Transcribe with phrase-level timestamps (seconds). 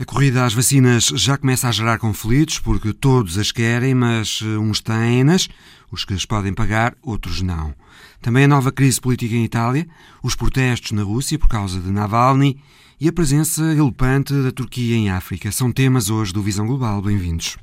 [0.00, 4.56] A corrida às vacinas já começa a gerar conflitos porque todos as querem, mas eh,
[4.56, 5.46] uns têm-nas,
[5.92, 7.74] os que as podem pagar, outros não.
[8.22, 9.86] Também a nova crise política em Itália,
[10.22, 12.58] os protestos na Rússia por causa de Navalny
[12.98, 17.02] e a presença galopante da Turquia em África são temas hoje do Visão Global.
[17.02, 17.58] Bem-vindos.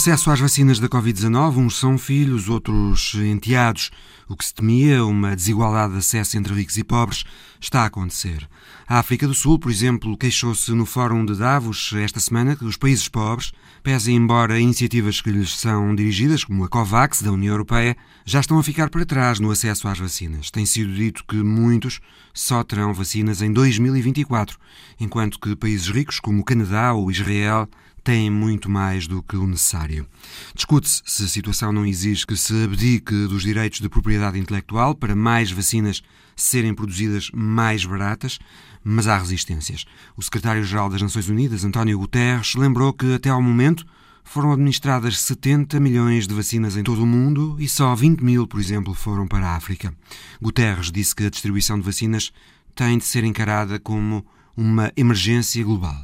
[0.00, 3.90] Acesso às vacinas da Covid-19, uns são filhos, outros enteados.
[4.26, 7.24] O que se temia, uma desigualdade de acesso entre ricos e pobres,
[7.60, 8.48] está a acontecer.
[8.88, 12.78] A África do Sul, por exemplo, queixou-se no Fórum de Davos esta semana que os
[12.78, 17.94] países pobres, pese embora iniciativas que lhes são dirigidas, como a COVAX da União Europeia,
[18.24, 20.50] já estão a ficar para trás no acesso às vacinas.
[20.50, 22.00] Tem sido dito que muitos
[22.32, 24.58] só terão vacinas em 2024,
[24.98, 27.68] enquanto que países ricos, como o Canadá ou Israel,
[28.02, 30.06] têm muito mais do que o necessário.
[30.54, 35.14] Discute-se se a situação não exige que se abdique dos direitos de propriedade intelectual para
[35.14, 36.02] mais vacinas
[36.36, 38.38] serem produzidas mais baratas,
[38.82, 39.84] mas há resistências.
[40.16, 43.84] O secretário-geral das Nações Unidas, António Guterres, lembrou que até ao momento
[44.24, 48.60] foram administradas 70 milhões de vacinas em todo o mundo e só 20 mil, por
[48.60, 49.92] exemplo, foram para a África.
[50.40, 52.32] Guterres disse que a distribuição de vacinas
[52.74, 54.24] tem de ser encarada como
[54.60, 55.96] uma emergência global.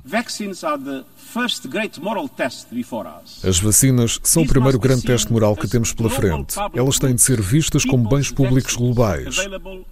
[3.44, 6.56] As vacinas são o primeiro grande teste moral que temos pela frente.
[6.74, 9.36] Elas têm de ser vistas como bens públicos globais.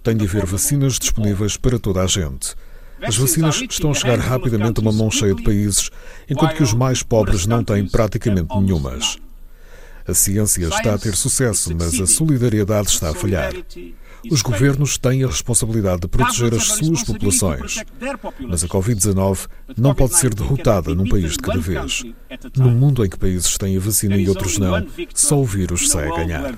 [0.01, 2.55] Tem de haver vacinas disponíveis para toda a gente.
[2.99, 5.91] As vacinas estão a chegar rapidamente a uma mão cheia de países,
[6.27, 9.17] enquanto que os mais pobres não têm praticamente nenhumas.
[10.07, 13.53] A ciência está a ter sucesso, mas a solidariedade está a falhar.
[14.31, 17.83] Os governos têm a responsabilidade de proteger as suas populações,
[18.39, 19.47] mas a Covid-19
[19.77, 22.03] não pode ser derrotada num país de cada vez.
[22.55, 26.09] No mundo em que países têm a vacina e outros não, só o vírus sai
[26.09, 26.55] a ganhar.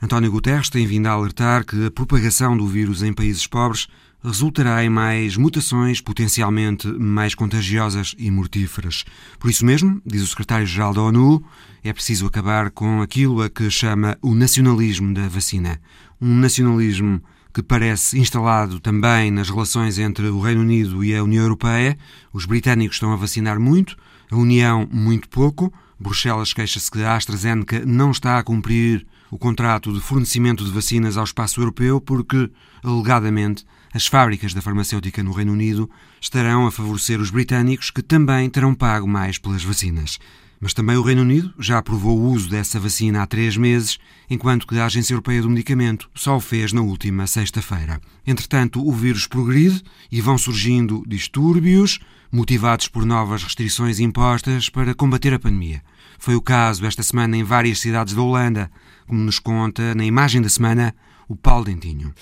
[0.00, 3.88] António Guterres tem vindo a alertar que a propagação do vírus em países pobres
[4.22, 9.04] resultará em mais mutações potencialmente mais contagiosas e mortíferas.
[9.38, 11.44] Por isso mesmo, diz o secretário-geral da ONU,
[11.84, 15.80] é preciso acabar com aquilo a que chama o nacionalismo da vacina.
[16.20, 17.20] Um nacionalismo
[17.52, 21.98] que parece instalado também nas relações entre o Reino Unido e a União Europeia.
[22.32, 23.96] Os britânicos estão a vacinar muito,
[24.30, 25.72] a União muito pouco.
[25.98, 31.16] Bruxelas queixa-se que a AstraZeneca não está a cumprir o contrato de fornecimento de vacinas
[31.16, 32.50] ao espaço europeu porque,
[32.82, 35.90] alegadamente, as fábricas da farmacêutica no Reino Unido
[36.20, 40.18] estarão a favorecer os britânicos que também terão pago mais pelas vacinas.
[40.62, 43.98] Mas também o Reino Unido já aprovou o uso dessa vacina há três meses,
[44.30, 48.00] enquanto que a Agência Europeia do Medicamento só o fez na última sexta-feira.
[48.24, 51.98] Entretanto, o vírus progride e vão surgindo distúrbios,
[52.30, 55.82] motivados por novas restrições impostas para combater a pandemia.
[56.16, 58.70] Foi o caso esta semana em várias cidades da Holanda,
[59.08, 60.94] como nos conta na imagem da semana
[61.26, 62.14] o Paulo Dentinho.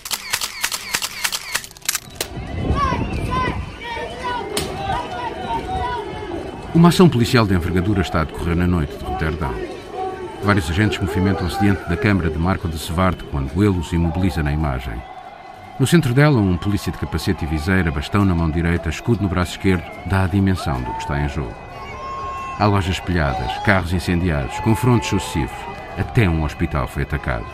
[6.73, 9.53] Uma ação policial de envergadura está a decorrer na noite de Roterdão.
[10.41, 14.53] Vários agentes movimentam-se diante da câmara de Marco de Svart quando ele os imobiliza na
[14.53, 14.93] imagem.
[15.77, 19.27] No centro dela, um polícia de capacete e viseira, bastão na mão direita, escudo no
[19.27, 21.53] braço esquerdo, dá a dimensão do que está em jogo.
[22.57, 25.57] Há lojas espelhadas, carros incendiados, confrontos sucessivos.
[25.97, 27.45] Até um hospital foi atacado.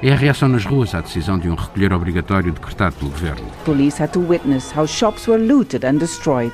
[0.00, 3.46] É a reação nas ruas à decisão de um recolher obrigatório decretado pelo governo.
[3.64, 6.52] Police had to witness how shops were looted and destroyed.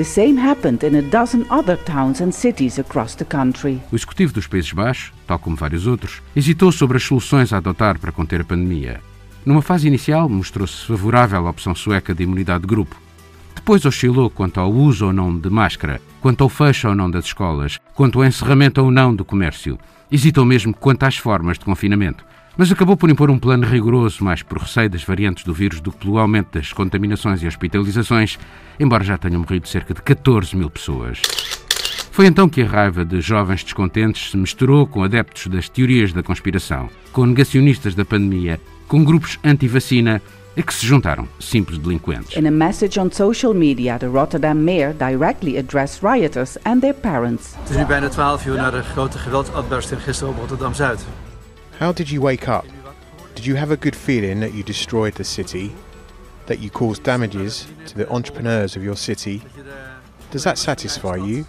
[0.00, 3.82] The same happened in a dozen other towns and cities across the country.
[3.92, 7.98] O executivo dos Países Baixos, tal como vários outros, hesitou sobre as soluções a adotar
[7.98, 9.02] para conter a pandemia.
[9.44, 12.98] Numa fase inicial, mostrou-se favorável à opção sueca de imunidade de grupo.
[13.54, 17.26] Depois oscilou quanto ao uso ou não de máscara, quanto ao fecho ou não das
[17.26, 19.78] escolas, quanto ao encerramento ou não do comércio.
[20.10, 22.24] Hesitou mesmo quanto às formas de confinamento
[22.60, 25.90] mas acabou por impor um plano rigoroso, mais por receio das variantes do vírus do
[25.90, 28.38] que pelo aumento das contaminações e hospitalizações,
[28.78, 31.22] embora já tenham morrido cerca de 14 mil pessoas.
[32.12, 36.22] Foi então que a raiva de jovens descontentes se misturou com adeptos das teorias da
[36.22, 40.20] conspiração, com negacionistas da pandemia, com grupos anti-vacina
[40.54, 42.36] a que se juntaram simples delinquentes.
[42.36, 47.54] In a message on social media, the Rotterdam mayor directly addressed rioters and their parents.
[47.60, 51.29] Het is nu bijna 12 uur na de grote geweldsuitbarsting gisteren op Rotterdam-Zuid.
[51.80, 52.66] How did you wake up?
[53.34, 55.72] Did you have a good feeling that you destroyed the city?
[56.50, 59.40] that you caused damages to the entrepreneurs of your city.
[60.32, 61.46] Does that satisfy you?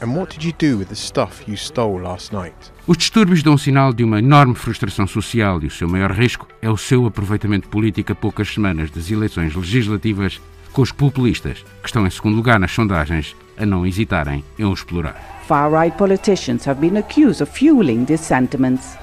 [0.00, 2.54] And what did you do with the stuff you stole last night?
[2.86, 6.70] Os distúrbios dão sinal de uma enorme frustração social e o seu maior risco é
[6.70, 10.40] o seu aproveitamento político a poucas semanas das eleições legislativas
[10.72, 14.72] com os populistas, que estão em segundo lugar nas sondagens, a não hesitarem em o
[14.72, 15.42] explorar.
[15.46, 18.96] Far-right politicians have been accused of fueling these sentiments.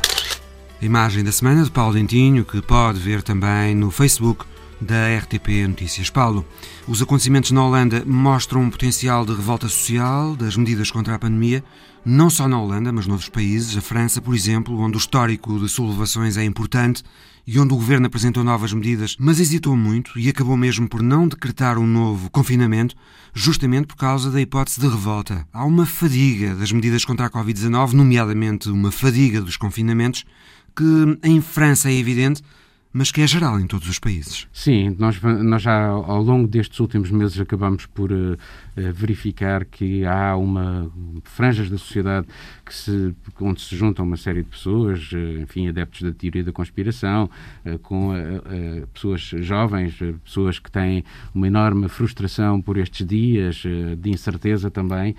[0.79, 4.45] Imagem da semana de Paulo Dentinho, que pode ver também no Facebook
[4.79, 6.11] da RTP Notícias.
[6.11, 6.45] Paulo,
[6.87, 11.63] os acontecimentos na Holanda mostram um potencial de revolta social das medidas contra a pandemia,
[12.05, 15.67] não só na Holanda, mas noutros países, a França, por exemplo, onde o histórico de
[15.67, 17.03] sublevações é importante
[17.45, 21.27] e onde o governo apresentou novas medidas, mas hesitou muito e acabou mesmo por não
[21.27, 22.95] decretar um novo confinamento,
[23.33, 25.47] justamente por causa da hipótese de revolta.
[25.51, 30.23] Há uma fadiga das medidas contra a Covid-19, nomeadamente uma fadiga dos confinamentos,
[30.77, 32.43] que em França é evidente,
[32.93, 34.47] mas que é geral em todos os países.
[34.53, 38.37] Sim, nós, nós já ao longo destes últimos meses acabamos por uh,
[38.93, 40.91] verificar que há uma
[41.23, 42.27] franjas da sociedade
[42.67, 46.51] que se, onde se juntam uma série de pessoas, uh, enfim, adeptos da teoria da
[46.51, 47.29] conspiração,
[47.65, 48.13] uh, com
[48.93, 51.03] pessoas jovens, pessoas que têm
[51.33, 53.63] uma enorme frustração por estes dias,
[53.97, 55.15] de incerteza também.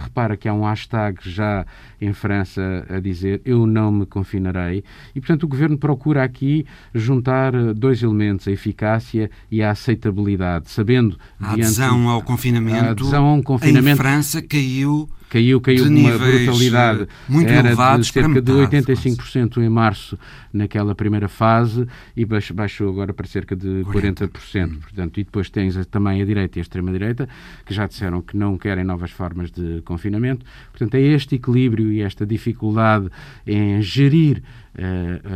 [0.00, 1.66] Repara que há um hashtag já
[2.00, 4.84] em França a dizer eu não me confinarei
[5.14, 10.70] e, portanto, o governo procura aqui juntar eh, dois elementos, a eficácia e a aceitabilidade,
[10.70, 11.18] sabendo...
[11.40, 15.84] A adesão diante, ao confinamento, a adesão a um confinamento em França caiu caiu, caiu
[15.84, 17.02] de uma brutalidade.
[17.02, 19.66] Eh, muito Era de cerca de 85% quase.
[19.66, 20.18] em março
[20.52, 21.86] naquela primeira fase
[22.16, 24.30] e baixou agora para cerca de 40%.
[24.30, 24.78] 40%.
[24.80, 27.28] Portanto, e depois tens também a direita e a extrema-direita
[27.64, 30.44] que já disseram que não querem novas formas de confinamento.
[30.70, 33.08] Portanto, é este equilíbrio e esta dificuldade
[33.46, 34.42] em gerir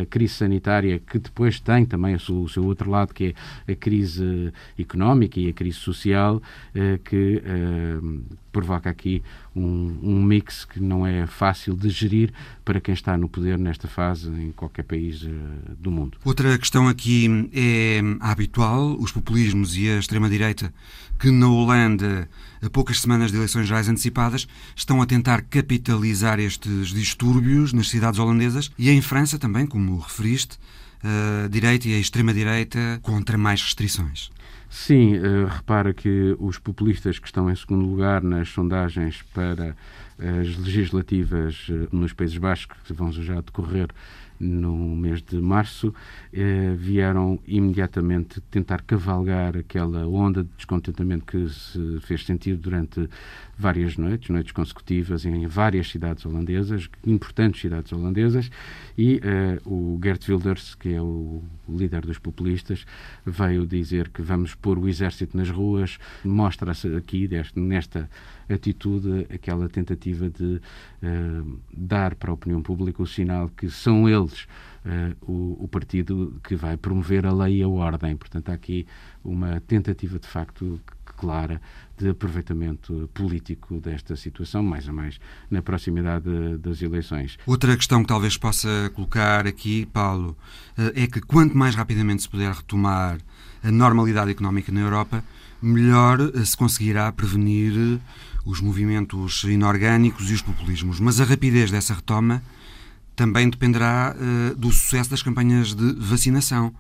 [0.01, 3.35] a crise sanitária, que depois tem também o seu, outro lado, que
[3.67, 6.41] é a crise económica e a crise social,
[6.75, 7.99] eh, que eh,
[8.53, 9.23] provoca aqui
[9.57, 12.33] um, um, mix que não é fácil de gerir
[12.65, 15.27] para quem está no poder nesta fase em qualquer país
[15.79, 16.19] do mundo.
[16.25, 20.73] Outra questão aqui é habitual, os populismos e a extrema-direita,
[21.19, 22.29] que na Holanda,
[22.61, 24.47] a poucas semanas de eleições gerais antecipadas,
[24.77, 30.59] estão a tentar capitalizar estes distúrbios nas cidades holandesas e em França também, como referiste,
[31.45, 34.31] a direita e a extrema-direita contra mais restrições.
[34.71, 39.77] Sim, uh, repara que os populistas que estão em segundo lugar nas sondagens para
[40.19, 43.89] as legislativas nos Países Baixos, que vão já decorrer
[44.43, 45.95] no mês de março,
[46.33, 53.09] eh, vieram imediatamente tentar cavalgar aquela onda de descontentamento que se fez sentir durante
[53.57, 58.51] várias noites, noites consecutivas em várias cidades holandesas, importantes cidades holandesas,
[58.99, 62.85] e eh, o Gert Wilders, que é o líder dos populistas,
[63.25, 68.11] veio dizer que vamos pôr o exército nas ruas, mostra-se aqui deste, nesta
[68.53, 70.61] atitude aquela tentativa de
[71.03, 74.47] uh, dar para a opinião pública o sinal que são eles
[74.85, 78.17] uh, o, o, partido que vai promover a lei e a ordem.
[78.17, 78.87] Portanto, há aqui
[79.25, 80.81] uma tentativa de facto
[81.23, 81.61] clara
[81.97, 87.39] de aproveitamento político desta situação, mais ou mais na proximidade das eleições.
[87.47, 90.37] Outra questão que talvez possa colocar aqui, Paulo,
[90.77, 93.19] eh, é que quanto mais rapidamente se puder retomar
[93.63, 95.23] a normalidade económica na Europa,
[95.63, 98.01] melhor se conseguirá prevenir
[98.45, 101.01] os movimentos inorgânicos e os populismos.
[101.01, 102.43] Mas a rapidez dessa retoma
[103.15, 106.75] também dependerá uh, do sucesso das campanhas de vacinação.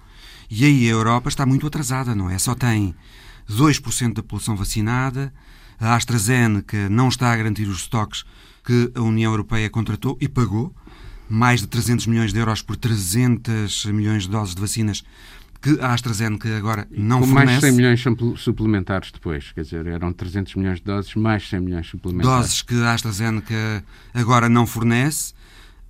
[0.50, 2.38] E aí a Europa está muito atrasada, não é?
[2.38, 2.94] Só tem
[3.50, 5.32] 2% da população vacinada,
[5.78, 8.24] a AstraZeneca não está a garantir os estoques
[8.64, 10.74] que a União Europeia contratou e pagou,
[11.28, 15.02] mais de 300 milhões de euros por 300 milhões de doses de vacinas
[15.62, 17.46] que a AstraZeneca agora não Com fornece.
[17.46, 18.04] mais 100 milhões
[18.36, 22.36] suplementares depois, quer dizer, eram 300 milhões de doses, mais 100 milhões suplementares.
[22.40, 25.32] Doses que a AstraZeneca agora não fornece.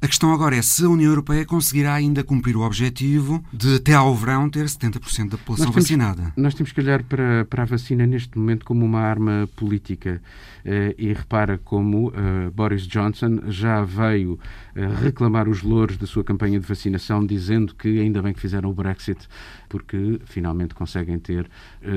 [0.02, 3.94] A questão agora é se a União Europeia conseguirá ainda cumprir o objetivo de até
[3.94, 6.32] ao verão ter 70% da população nós temos, vacinada.
[6.36, 10.20] Nós temos que olhar para, para a vacina neste momento como uma arma política.
[10.64, 16.24] Uh, e repara como uh, Boris Johnson já veio uh, reclamar os louros da sua
[16.24, 19.28] campanha de vacinação, dizendo que ainda bem que fizeram o Brexit,
[19.68, 21.48] porque finalmente conseguem ter,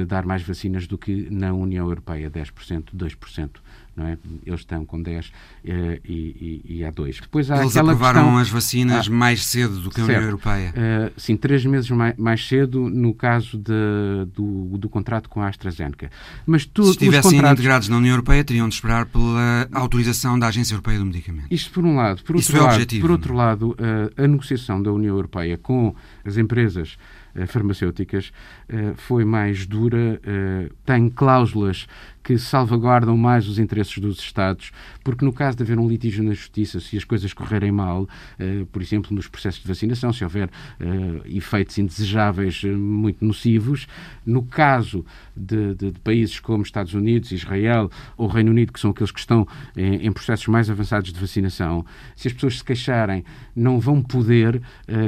[0.07, 3.49] dar mais vacinas do que na União Europeia, 10%, 2%
[3.95, 4.17] não é?
[4.45, 5.31] Eles estão com 10
[5.63, 7.21] eh, e, e, e há 2.
[7.21, 8.37] Depois há Eles aprovaram questão...
[8.37, 10.17] as vacinas ah, mais cedo do que a certo.
[10.17, 10.73] União Europeia.
[10.75, 13.73] Uh, sim, três meses mais, mais cedo no caso de,
[14.33, 16.11] do, do contrato com a AstraZeneca.
[16.45, 17.59] Mas tu, Se estivessem contratos...
[17.59, 21.47] integrados na União Europeia, teriam de esperar pela autorização da Agência Europeia do Medicamento.
[21.49, 22.21] Isto por um lado.
[22.23, 25.95] Por outro, é lado, objetivo, por outro lado, uh, a negociação da União Europeia com
[26.25, 26.97] as empresas
[27.47, 28.31] farmacêuticas
[28.95, 30.21] foi mais dura,
[30.85, 31.85] tem cláusulas
[32.25, 34.71] que salvaguardam mais os interesses dos Estados,
[35.03, 38.65] porque no caso de haver um litígio na Justiça, se as coisas correrem mal, uh,
[38.65, 43.87] por exemplo, nos processos de vacinação, se houver uh, efeitos indesejáveis uh, muito nocivos,
[44.25, 45.05] no caso
[45.37, 49.19] de, de, de, países como Estados Unidos, Israel ou Reino Unido, que são aqueles que
[49.19, 53.23] estão em, em, processos mais avançados de vacinação, se as pessoas se queixarem,
[53.55, 54.61] não vão poder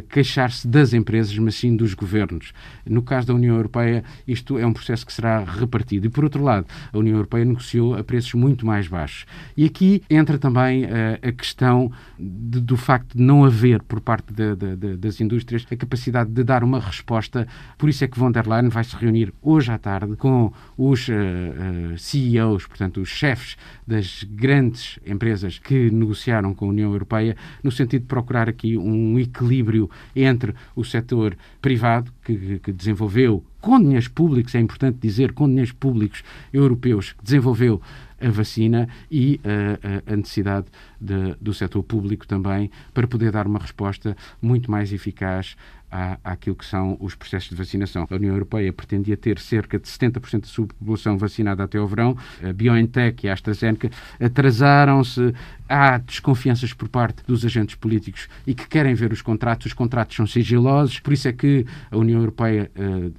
[0.09, 2.53] queixar-se das empresas, mas sim dos governos.
[2.85, 6.05] No caso da União Europeia, isto é um processo que será repartido.
[6.07, 9.25] E, por outro lado, a União União Europeia negociou a preços muito mais baixos.
[9.55, 10.87] E aqui entra também uh,
[11.21, 15.75] a questão de, do facto de não haver, por parte de, de, das indústrias, a
[15.75, 17.47] capacidade de dar uma resposta.
[17.77, 21.07] Por isso é que von der Leyen vai se reunir hoje à tarde com os
[21.07, 27.35] uh, uh, CEOs, portanto, os chefes das grandes empresas que negociaram com a União Europeia,
[27.63, 33.79] no sentido de procurar aqui um equilíbrio entre o setor privado, que, que desenvolveu com
[33.79, 37.81] dinheiros públicos, é importante dizer, com dinheiros públicos europeus, que desenvolveu
[38.19, 40.67] a vacina e a, a necessidade
[40.99, 45.55] de, do setor público também para poder dar uma resposta muito mais eficaz
[45.91, 48.07] à, àquilo que são os processos de vacinação.
[48.09, 52.17] A União Europeia pretendia ter cerca de 70% da sua população vacinada até ao verão.
[52.43, 55.33] A BioNTech e a AstraZeneca atrasaram-se.
[55.67, 59.67] Há desconfianças por parte dos agentes políticos e que querem ver os contratos.
[59.67, 63.13] Os contratos são sigilosos, por isso é que a União Europeia uh,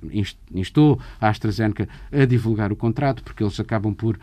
[0.52, 4.18] instou a AstraZeneca a divulgar o contrato, porque eles acabam por uh,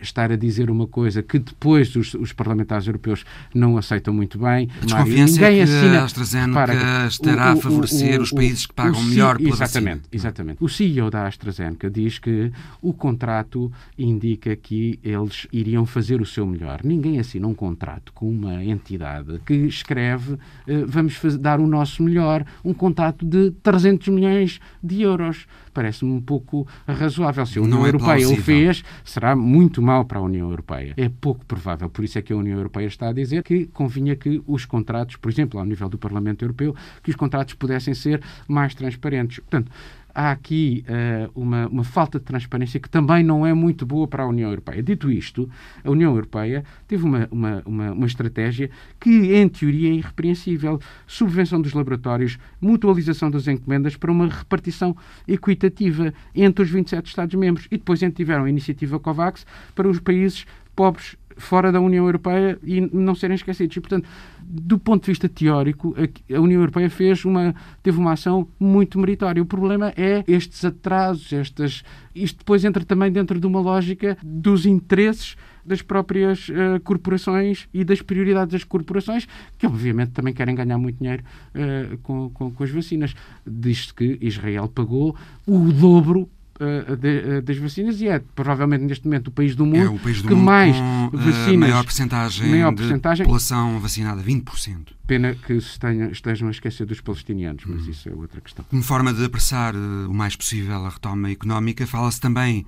[0.00, 4.68] estar a dizer uma coisa que depois os, os parlamentares europeus não aceitam muito bem.
[4.80, 8.20] A desconfiança Mário, ninguém é que assina, a AstraZeneca para, estará o, o, a favorecer
[8.20, 10.08] o, os países que pagam melhor pela exatamente, vacina.
[10.12, 10.58] Exatamente.
[10.64, 16.46] O CEO da AstraZeneca diz que o contrato indica que eles iriam fazer o seu
[16.46, 16.80] melhor.
[16.84, 20.38] Ninguém assina um contrato com uma entidade que escreve uh,
[20.86, 25.46] vamos fazer, dar o nosso melhor, um contrato de 300 milhões de euros
[25.78, 27.46] parece-me um pouco razoável.
[27.46, 28.40] Se a União é Europeia plausível.
[28.40, 30.92] o fez, será muito mal para a União Europeia.
[30.96, 31.88] É pouco provável.
[31.88, 35.14] Por isso é que a União Europeia está a dizer que convinha que os contratos,
[35.14, 39.38] por exemplo, ao nível do Parlamento Europeu, que os contratos pudessem ser mais transparentes.
[39.38, 39.70] Portanto,
[40.18, 44.24] há aqui uh, uma, uma, falta de transparência que também não é muito boa para
[44.24, 44.82] a União Europeia.
[44.82, 45.48] Dito isto,
[45.84, 50.80] a União Europeia teve uma, uma, uma, uma estratégia que, em teoria, é irrepreensível.
[51.06, 54.96] Subvenção dos laboratórios, mutualização das encomendas para uma repartição
[55.28, 57.68] equitativa entre os 27 Estados-membros.
[57.70, 60.44] E depois tiveram a iniciativa COVAX para os países
[60.74, 63.76] pobres fora da União Europeia e não serem esquecidos.
[63.76, 64.08] E, portanto,
[64.40, 69.42] do ponto de vista teórico, a União Europeia fez uma, teve uma ação muito meritória.
[69.42, 71.82] O problema é estes atrasos, estas,
[72.14, 75.36] isto depois entra também dentro de uma lógica dos interesses
[75.68, 79.28] das próprias uh, corporações e das prioridades das corporações,
[79.58, 81.22] que obviamente também querem ganhar muito dinheiro
[81.54, 83.14] uh, com, com, com, as vacinas.
[83.46, 85.14] Diz-se que Israel pagou
[85.46, 86.28] o dobro
[86.60, 89.88] uh, de, uh, das vacinas e é provavelmente neste momento o país do mundo, é
[89.88, 94.88] o país do que mundo mais com, vacinas, maior percentagem maior de população vacinada, 20%.
[95.06, 97.90] Pena que se tenha, estejam a esquecer dos palestinianos, mas hum.
[97.90, 98.64] isso é outra questão.
[98.68, 102.66] Como forma de apressar o mais possível a retoma económica, fala-se também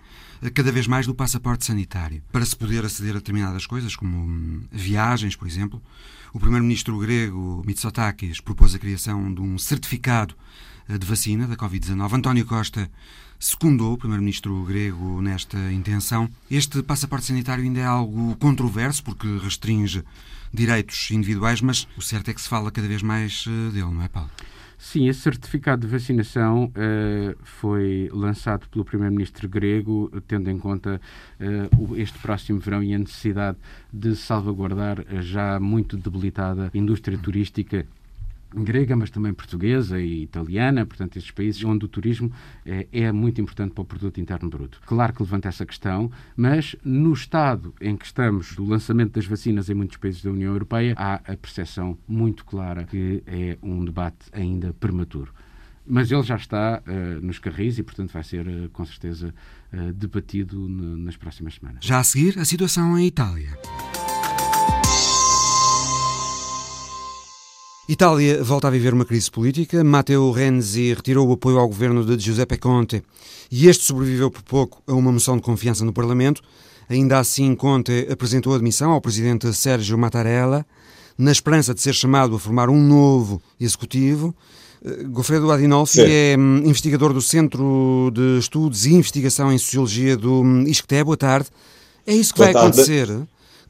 [0.54, 2.22] cada vez mais do passaporte sanitário.
[2.32, 5.82] Para se poder aceder a determinadas coisas, como hum, viagens, por exemplo,
[6.32, 10.34] o primeiro-ministro grego Mitsotakis propôs a criação de um certificado
[10.98, 12.12] de vacina da Covid-19.
[12.14, 12.90] António Costa
[13.40, 16.28] secundou o primeiro-ministro grego nesta intenção.
[16.50, 20.04] Este passaporte sanitário ainda é algo controverso porque restringe
[20.52, 24.02] direitos individuais, mas o certo é que se fala cada vez mais eh, dele, não
[24.02, 24.30] é, Paulo?
[24.76, 30.98] Sim, esse certificado de vacinação uh, foi lançado pelo primeiro-ministro grego, tendo em conta
[31.38, 33.58] uh, este próximo verão e a necessidade
[33.92, 37.86] de salvaguardar a já muito debilitada indústria turística
[38.54, 42.32] grega, mas também portuguesa e italiana, portanto, estes países onde o turismo
[42.64, 44.80] é, é, muito importante para o produto interno bruto.
[44.86, 49.68] Claro que levanta essa questão, mas no estado em que estamos do lançamento das vacinas
[49.68, 54.26] em muitos países da União Europeia, há a percepção muito clara que é um debate
[54.32, 55.32] ainda prematuro.
[55.86, 59.34] Mas ele já está uh, nos carris e, portanto, vai ser uh, com certeza
[59.72, 61.84] uh, debatido nas próximas semanas.
[61.84, 63.58] Já a seguir, a situação em Itália.
[67.90, 69.82] Itália volta a viver uma crise política.
[69.82, 73.02] Matteo Renzi retirou o apoio ao governo de Giuseppe Conte
[73.50, 76.40] e este sobreviveu por pouco a uma moção de confiança no Parlamento.
[76.88, 80.64] Ainda assim, Conte apresentou admissão ao presidente Sérgio Mattarella,
[81.18, 84.32] na esperança de ser chamado a formar um novo executivo.
[84.84, 86.06] Eh, Goffredo Adinolfi Sim.
[86.06, 91.02] é hum, investigador do Centro de Estudos e Investigação em Sociologia do hum, ISCTE.
[91.02, 91.48] Boa tarde.
[92.06, 92.68] É isso que Boa vai tarde.
[92.68, 93.08] acontecer?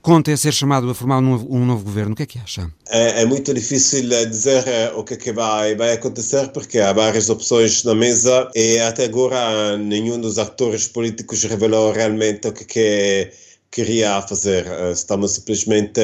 [0.02, 2.12] Conte a ser chamado a formar um novo, um novo governo.
[2.12, 2.70] O que é que acha?
[2.88, 4.64] É, é, muito difícil dizer
[4.96, 9.04] o que, é que vai, vai acontecer porque há várias opções na mesa e até
[9.04, 13.32] agora nenhum dos atores políticos revelou realmente o que, é que é
[13.70, 14.66] queria fazer.
[14.66, 16.00] Eh, estamos simplesmente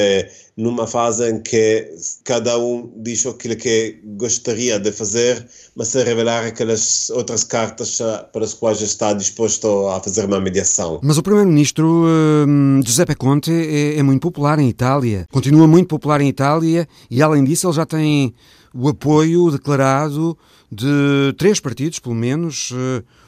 [0.57, 1.91] numa fase em que
[2.25, 8.27] cada um diz aquilo que gostaria de fazer, mas sem revelar aquelas outras cartas eh,
[8.33, 11.01] para as quais está disposto a fazer uma mediação.
[11.03, 16.21] Mas o primeiro-ministro uh, Giuseppe Conte é, é muito popular em Itália, continua muito popular
[16.21, 18.33] em Itália e, além disso, ele já tem
[18.73, 20.39] o apoio declarado
[20.71, 22.73] de três partidos, pelo menos,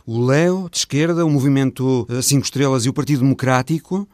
[0.04, 4.06] o Leo, de esquerda, o Movimento Cinco Estrelas e o Partido Democrático.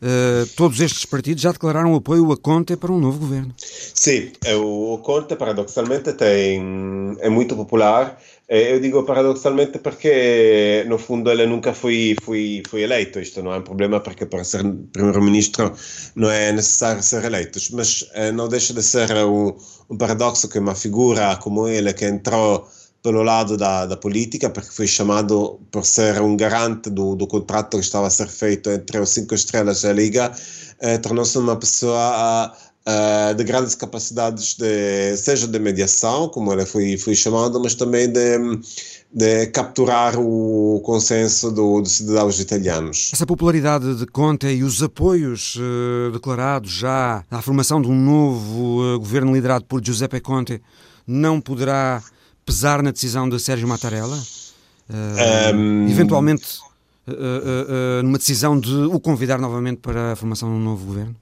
[0.00, 3.52] Uh, todos estes partidos já declararam apoio a Conte para um novo governo.
[3.58, 8.16] Sim, é, o Conte paradoxalmente tem, é muito popular.
[8.48, 13.20] É, eu digo paradoxalmente porque no fundo ele nunca foi, foi, foi eleito.
[13.20, 14.62] Isto não é um problema porque para ser
[14.92, 15.72] primeiro-ministro
[16.14, 17.58] não é necessário ser eleito.
[17.72, 19.54] Mas eh, não deixa de ser um,
[19.90, 22.66] um paradoxo que uma figura como ele que entrou
[23.02, 27.78] pelo lado da, da política, porque foi chamado por ser um garante do, do contrato
[27.78, 30.32] que estava a ser feito entre os cinco estrelas da Liga,
[30.80, 32.52] eh, tornou-se uma pessoa
[32.88, 38.10] uh, de grandes capacidades, de, seja de mediação, como ele foi, foi chamado, mas também
[38.10, 38.38] de,
[39.12, 43.10] de capturar o consenso do, dos cidadãos italianos.
[43.12, 48.94] Essa popularidade de Conte e os apoios uh, declarados já à formação de um novo
[48.94, 50.60] uh, governo liderado por Giuseppe Conte
[51.06, 52.02] não poderá
[52.48, 54.16] pesar na decisão de Sérgio Mattarella?
[54.88, 55.86] Uh, um...
[55.86, 56.46] Eventualmente,
[57.06, 61.14] uh, uh, numa decisão de o convidar novamente para a formação de um novo governo?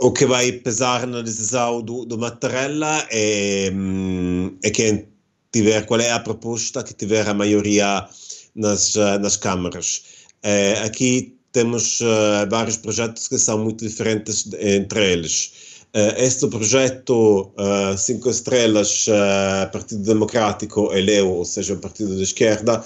[0.00, 5.08] O que vai pesar na decisão do, do Mattarella é, hum, é quem
[5.50, 8.06] tiver, qual é a proposta que tiver a maioria
[8.54, 10.02] nas, nas câmaras.
[10.84, 12.00] aqui temos
[12.50, 15.67] vários projetos que são muito diferentes entre eles.
[15.98, 22.14] Uh, este projeto uh, Cinco Estrelas, uh, Partido Democrático e Leu, ou seja, o Partido
[22.14, 22.84] de Esquerda,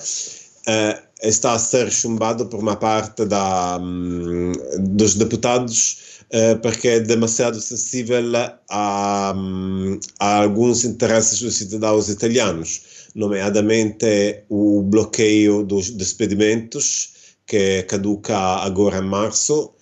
[1.22, 5.98] está a ser chumbado por uma parte da, um, dos deputados
[6.62, 8.22] porque é demasiado sensível
[8.70, 12.82] a, um, a alguns interesses dos cidadãos italianos,
[13.14, 17.10] nomeadamente o bloqueio dos despedimentos,
[17.46, 19.74] que caduca agora em março,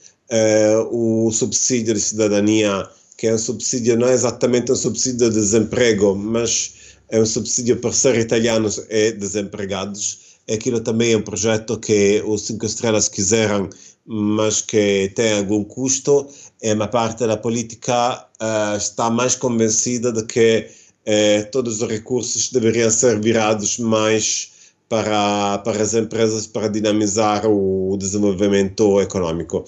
[0.90, 2.88] o subsídio de cidadania
[3.20, 6.72] que é um subsídio, não é exatamente um subsídio de desemprego, mas
[7.11, 10.38] é um subsídio para ser italianos e desempregados.
[10.50, 13.68] Aquilo também é um projeto que os cinco estrelas quiseram,
[14.06, 16.28] mas que tem algum custo.
[16.62, 20.66] E uma parte da política uh, está mais convencida de que
[21.06, 24.50] uh, todos os recursos deveriam ser virados mais
[24.88, 29.64] para, para as empresas para dinamizar o desenvolvimento econômico.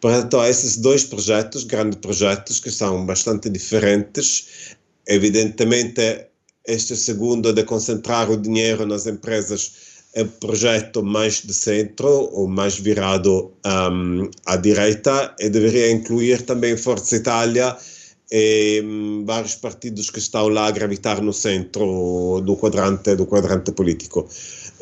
[0.00, 4.76] Portanto, há esses dois projetos, grandes projetos, que são bastante diferentes.
[5.06, 6.26] Evidentemente,
[6.66, 12.48] este segundo de concentrar o dinheiro nas empresas é um projeto mais de centro, ou
[12.48, 17.76] mais virado um, à direita, e deveria incluir também Força Itália
[18.32, 23.72] e um, vários partidos que estão lá a gravitar no centro do quadrante, do quadrante
[23.72, 24.28] político.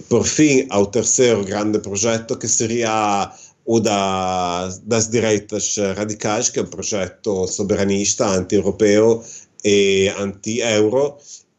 [0.09, 3.33] Por fim, ao terceiro grande projeto, que seria
[3.69, 9.23] o da, das direitas radicais, que é um projeto soberanista, anti-europeu
[9.63, 11.19] e anti-euro,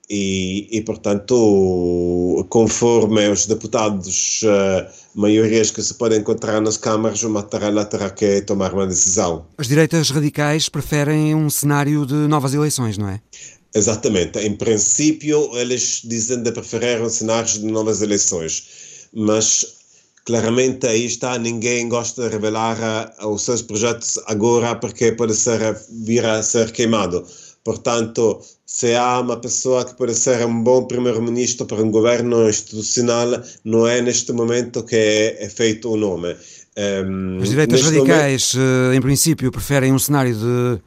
[0.10, 7.30] e, e, portanto, conforme os deputados, uh, maiorias que se podem encontrar nas câmaras, o
[7.30, 9.46] Mattarella terá que tomar uma decisão.
[9.56, 13.22] As direitas radicais preferem um cenário de novas eleições, não é?
[13.76, 14.40] Exatamente.
[14.40, 18.64] Em princípio, eles dizem de preferir um cenário de novas eleições,
[19.14, 19.79] mas
[20.30, 22.78] claramente aí está, ninguém gosta de revelar
[23.20, 25.60] uh, os seus projetos agora porque pode ser,
[26.06, 27.26] vir a ser queimado.
[27.64, 33.42] Portanto, se há uma pessoa que pode ser um bom primeiro-ministro para um governo institucional,
[33.66, 36.36] não é neste momento que é, é feito o nome.
[36.78, 38.94] Um, As direitas radicais, momento...
[38.94, 40.80] Eh, em princípio, preferem um cenário de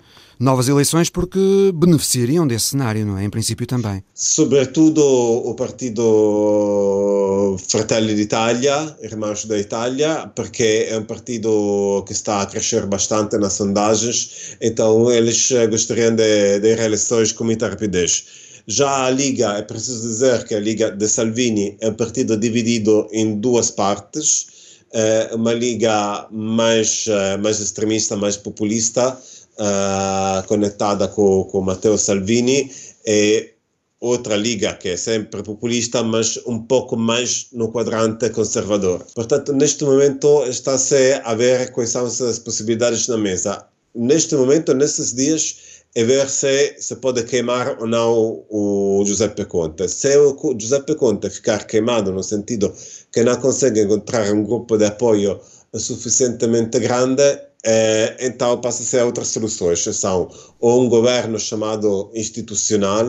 [0.42, 1.38] novas eleições porque
[1.72, 3.24] beneficiariam desse cenário, não é?
[3.24, 4.02] Em princípio também.
[4.12, 12.46] Sobretudo o partido Fratelli d'Italia, Irmãos da Itália, porque é um partido que está a
[12.46, 18.24] crescer bastante nas sondagens, então eles gostariam de, de eleições com muita rapidez.
[18.66, 23.06] Já a Liga, é preciso dizer que a Liga de Salvini é um partido dividido
[23.12, 24.46] em duas partes,
[24.92, 27.06] é uma liga mais,
[27.40, 29.18] mais extremista, mais populista,
[29.58, 32.70] uh, conectada com, com Matteo Salvini
[33.06, 33.52] e
[34.00, 39.06] outra liga que é sempre populista, mas um pouco mais no quadrante conservador.
[39.14, 43.64] Portanto, neste momento está-se a ver quais são as possibilidades na mesa.
[43.94, 45.56] neste momento, nesses dias,
[45.94, 49.86] é ver se se pode queimar ou não o Giuseppe Conte.
[49.88, 52.72] Se o Giuseppe Conte ficar queimado no sentido
[53.12, 55.38] que não consegue encontrar um grupo de apoio
[55.74, 57.22] suficientemente grande,
[57.64, 59.80] eh, então passa a outras soluções.
[59.80, 60.28] São
[60.60, 63.06] ou um governo chamado institucional,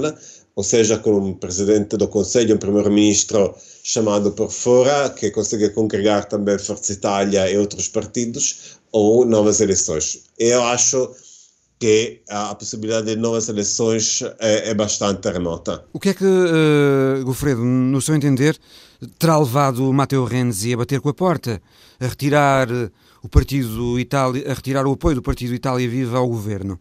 [0.56, 6.26] ou seja, com um presidente do Conselho, um primeiro-ministro chamado por fora, que consegue congregar
[6.26, 10.24] também Força Itália e outros partidos, ou novas eleições.
[10.38, 11.10] Eu acho
[11.80, 15.84] que a possibilidade de novas eleições é, é bastante remota.
[15.92, 18.58] O que é que, uh, Gofredo, no seu entender,
[19.20, 21.62] terá levado Matteo Renzi a bater com a porta,
[22.00, 22.70] a retirar
[23.24, 26.80] o partido Itália, a retirar o apoio do partido Itália Viva ao governo?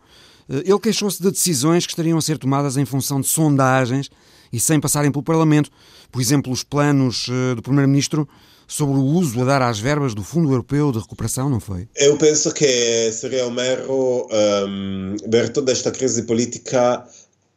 [0.48, 4.10] Uh, ele queixou-se de decisões que estariam a ser tomadas em função de sondagens
[4.52, 5.70] e sem passarem pelo Parlamento.
[6.10, 8.28] Por exemplo, os planos uh, do Primeiro-Ministro
[8.66, 11.88] sobre o uso a dar às verbas do Fundo Europeu de Recuperação, não foi?
[11.94, 14.28] Eu penso que seria um erro
[14.66, 17.04] um, ver toda esta crise política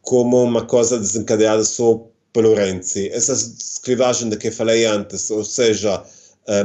[0.02, 3.10] como uma coisa desencadeada só pelo Renzi.
[3.10, 6.04] Essa escrivagem de que falei antes, ou seja,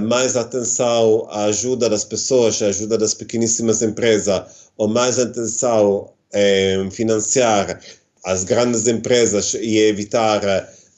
[0.02, 4.42] mais atenção à ajuda das pessoas, à ajuda das pequeníssimas empresas,
[4.76, 7.80] ou mais atenção em financiar
[8.24, 10.42] as grandes empresas e evitar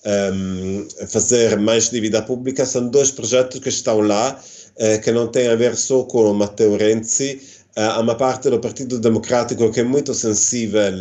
[0.05, 4.39] um, fazer mais dívida pública, são dois projetos que estão lá,
[4.77, 7.41] uh, que não têm a ver só com o Matteo Renzi,
[7.77, 10.93] uh, há uma parte do Partido Democrático que é muito sensível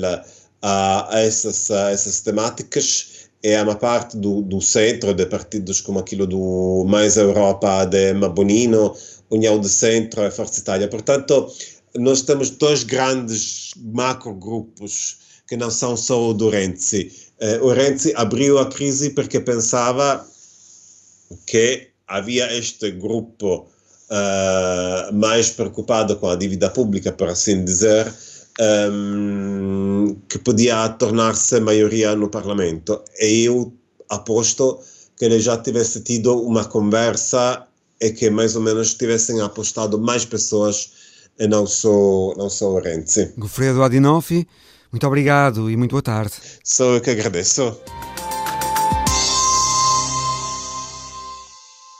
[0.61, 3.10] a, essas, a essas temáticas,
[3.43, 8.95] há uma parte do, do centro de partidos como aquilo do Mais Europa de Mabonino,
[9.29, 10.87] União de Centro e Força Itália.
[10.87, 11.51] Portanto,
[11.95, 17.11] nós temos dois grandes macro-grupos que não são só o do Renzi.
[17.61, 20.25] O Renzi abriu a crise porque pensava
[21.47, 23.67] que havia este grupo
[24.11, 28.13] uh, mais preocupado com a dívida pública, por assim dizer,
[28.59, 33.03] um, ehm, que podia tornar-se maioria no Parlamento.
[33.19, 33.73] E eu
[34.09, 34.79] aposto
[35.17, 37.67] que ele já tivesse tido uma conversa
[37.99, 40.91] e que mais ou menos tivessem apostado mais pessoas
[41.39, 43.33] e não só, não só o Renzi.
[43.37, 44.47] Goffredo Adinolfi
[44.91, 46.33] muito obrigado e muito boa tarde.
[46.63, 47.77] Sou eu que agradeço.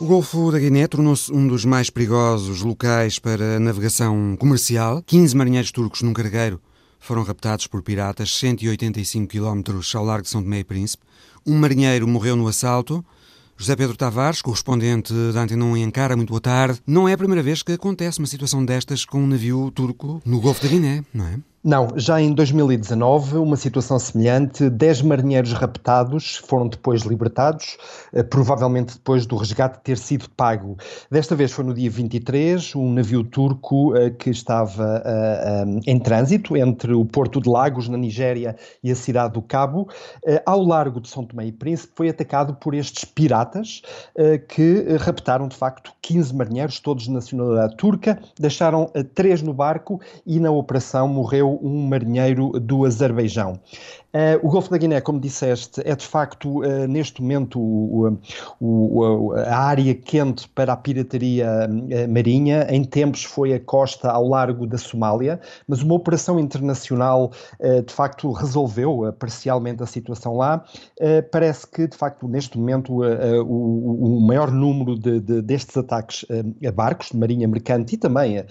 [0.02, 5.04] O Golfo da Guiné tornou-se um dos mais perigosos locais para navegação comercial.
[5.06, 6.60] 15 marinheiros turcos num cargueiro
[7.00, 9.62] foram raptados por piratas 185 km
[9.94, 11.04] ao largo de São Tomé e Príncipe.
[11.46, 13.06] Um marinheiro morreu no assalto.
[13.56, 16.82] José Pedro Tavares, correspondente da Antena 1 em Ankara, muito boa tarde.
[16.88, 20.42] Não é a primeira vez que acontece uma situação destas com um navio turco no
[20.42, 21.38] Golfo da Guiné, não é?
[21.64, 27.78] Não, já em 2019, uma situação semelhante, 10 marinheiros raptados foram depois libertados,
[28.14, 30.76] eh, provavelmente depois do resgate ter sido pago.
[31.12, 36.58] Desta vez foi no dia 23, um navio turco eh, que estava eh, em trânsito
[36.58, 39.88] entre o Porto de Lagos, na Nigéria, e a cidade do Cabo,
[40.48, 43.82] ao largo de São Tomé e Príncipe, foi atacado por estes piratas
[44.48, 50.40] que raptaram, de facto, 15 marinheiros, todos de nacionalidade turca, deixaram três no barco e
[50.40, 53.60] na operação morreu um marinheiro do Azerbaijão.
[54.14, 58.18] Uh, o Golfo da Guiné, como disseste, é de facto uh, neste momento o,
[58.60, 62.68] o, a área quente para a pirataria uh, marinha.
[62.70, 67.32] Em tempos foi a costa ao largo da Somália, mas uma operação internacional
[67.86, 70.64] de facto resolveu parcialmente a situação lá.
[71.32, 76.26] parece que de facto neste momento o, o, maior número de, de, destes ataques
[76.66, 78.46] a barcos de marinha mercante e também a,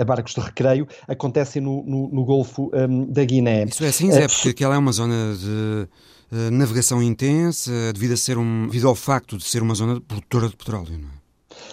[0.00, 2.37] a barcos de recreio acontecem no, no, no Golfo
[2.72, 3.64] um, da Guiné.
[3.64, 5.88] Isso é assim, Zé, porque aquela é uma zona de
[6.36, 10.48] uh, navegação intensa, devido, a ser um, devido ao facto de ser uma zona produtora
[10.48, 11.17] de petróleo, não é?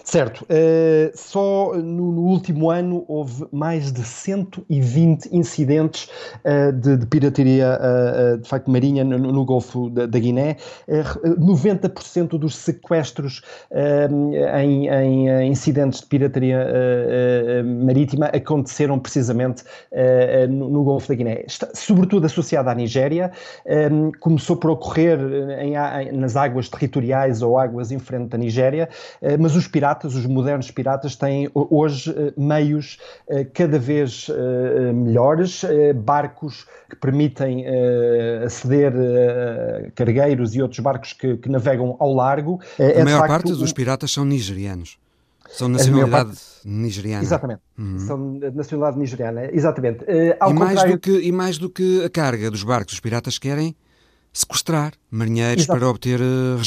[0.04, 0.46] Certo.
[0.46, 6.10] Uh, só no, no, último ano houve mais de 120 incidentes
[6.44, 10.58] uh, de, de, pirataria, uh, de facto, marinha no, no Golfo da, da Guiné.
[10.88, 16.66] 90% dos sequestros em, em, incidentes de pirataria
[17.64, 19.64] marítima aconteceram precisamente
[20.50, 21.44] no, no, Golfo da Guiné.
[21.48, 23.32] Está, sobretudo associada à Nigéria.
[24.20, 25.20] começou por ocorrer
[25.60, 25.74] em,
[26.18, 28.90] nas águas territoriais ou águas em frente da Nigéria,
[29.40, 32.98] mas os piratas piratas, os modernos piratas, têm hoje eh, meios
[33.30, 35.64] eh, cada vez eh, melhores,
[36.04, 37.66] barcos que permitem
[38.44, 42.60] aceder a cargueiros e outros barcos que, que navegam ao largo.
[42.80, 44.98] É, a maior facto, parte dos piratas são nigerianos.
[45.50, 47.24] São nacionalidade parte, nigeriana.
[47.24, 47.62] Exatamente.
[47.78, 48.00] Uhum.
[48.00, 50.04] São nacionalidade nigeriana, exatamente.
[50.04, 53.38] Uh, e, mais do que, e mais do que a carga dos barcos, os piratas
[53.38, 53.76] querem
[54.34, 55.80] sequestrar marinheiros Exato.
[55.80, 56.58] para obter uh,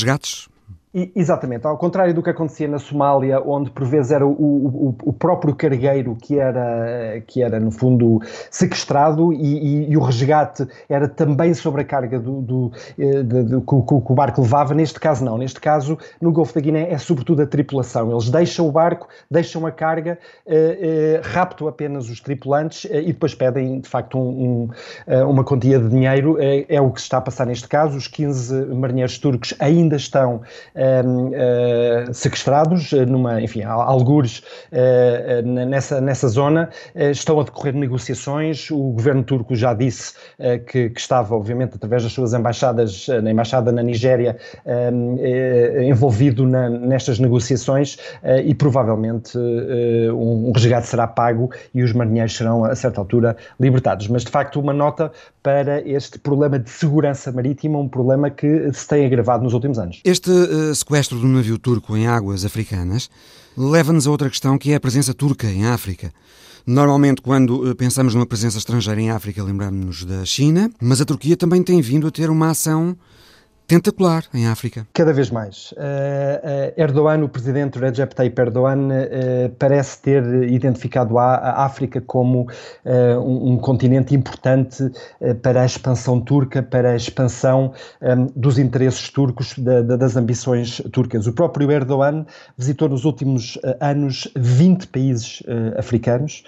[0.94, 1.28] resgates.
[1.28, 5.12] Exatamente, ao contrário do que acontecia na Somália, onde por vezes era o, o, o
[5.12, 8.20] próprio cargueiro que era, que era no fundo
[8.50, 13.60] sequestrado e, e, e o resgate era também sobre a carga do, do, eh, do,
[13.60, 16.98] que, que, o barco levava, neste caso não, neste caso no Golfo da Guiné é
[16.98, 22.20] sobretudo a tripulação, eles deixam o barco, deixam a carga, eh, eh, raptam apenas os
[22.20, 24.68] tripulantes eh, e depois pedem de facto um, um,
[25.06, 27.96] eh, uma quantia de dinheiro, é, é o que se está a passar neste caso,
[27.96, 30.40] os 15 marinheiros turcos ainda estão
[30.78, 36.70] uh, sequestrados, eh, numa, enfim, algures uh, nessa, nessa zona.
[36.94, 38.70] estão a decorrer negociações.
[38.70, 40.14] O governo turco já disse
[40.66, 44.36] que, que, estava, obviamente, através das suas embaixadas, na embaixada na Nigéria,
[45.84, 47.98] envolvido na, nestas negociações
[48.44, 54.08] e provavelmente um, um resgate será pago e os marinheiros serão, a certa altura, libertados.
[54.08, 55.10] Mas, de facto, uma nota
[55.42, 60.00] para este problema de segurança marítima, um problema que se tem agravado nos últimos anos.
[60.04, 63.10] Este uh, sequestro do navio turco em águas africanas
[63.58, 66.12] leva-nos a outra questão que é a presença turca em África.
[66.64, 71.36] Normalmente, quando uh, pensamos numa presença estrangeira em África, lembramos-nos da China, mas a Turquia
[71.36, 72.96] também tem vindo a ter uma ação
[73.68, 74.86] tentacular em África.
[74.94, 75.72] Cada vez mais.
[75.72, 82.48] Uh, uh, Erdogan, o presidente Recep Tayyip Erdogan, uh, parece ter identificado a, África como
[82.86, 84.90] um, continente importante
[85.42, 90.80] para a expansão turca, para a expansão um, dos interesses turcos, da, da, das ambições
[90.90, 91.26] turcas.
[91.26, 92.24] O próprio Erdogan
[92.56, 95.42] visitou nos últimos anos 20 países
[95.76, 96.42] africanos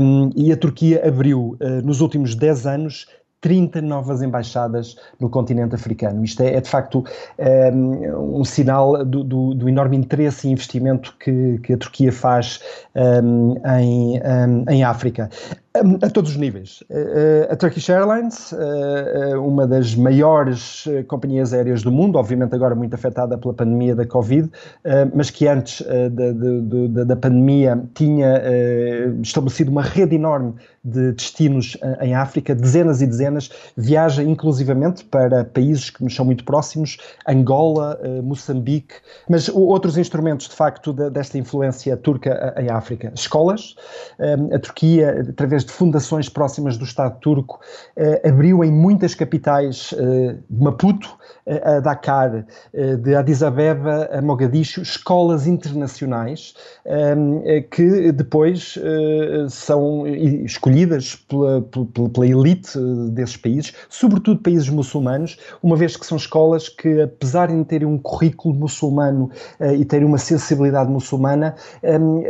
[0.00, 3.06] um, e a Turquia abriu nos últimos 10 anos
[3.46, 6.24] 30 novas embaixadas no continente africano.
[6.24, 7.04] Isto é, é de facto
[7.38, 12.10] um, ehm, um sinal do, do, do, enorme interesse e investimento que, que a Turquia
[12.10, 12.60] faz
[12.96, 15.30] ehm, em, ehm, em África
[16.02, 16.82] a todos os níveis.
[17.50, 18.54] A Turkish Airlines,
[19.42, 24.50] uma das maiores companhias aéreas do mundo, obviamente agora muito afetada pela pandemia da Covid,
[25.14, 26.32] mas que antes da,
[26.88, 28.42] da, da pandemia tinha
[29.22, 35.90] estabelecido uma rede enorme de destinos em África, dezenas e dezenas, viaja inclusivamente para países
[35.90, 38.94] que nos são muito próximos, Angola, Moçambique,
[39.28, 43.12] mas outros instrumentos de facto desta influência turca em África.
[43.14, 43.74] Escolas,
[44.52, 47.60] a Turquia, através de fundações próximas do Estado turco,
[47.96, 51.16] eh, abriu em muitas capitais eh, de Maputo,
[51.64, 58.78] a Dakar, eh, de Addis Abeba a Mogadishu, escolas internacionais ehm, que depois
[59.48, 62.78] são escolhidas pela, pela, pela elite
[63.10, 67.98] desses países, sobretudo países muçulmanos, uma vez que são escolas que, apesar de terem um
[67.98, 69.30] currículo muçulmano
[69.78, 72.22] e terem uma sensibilidade muçulmana, ehm,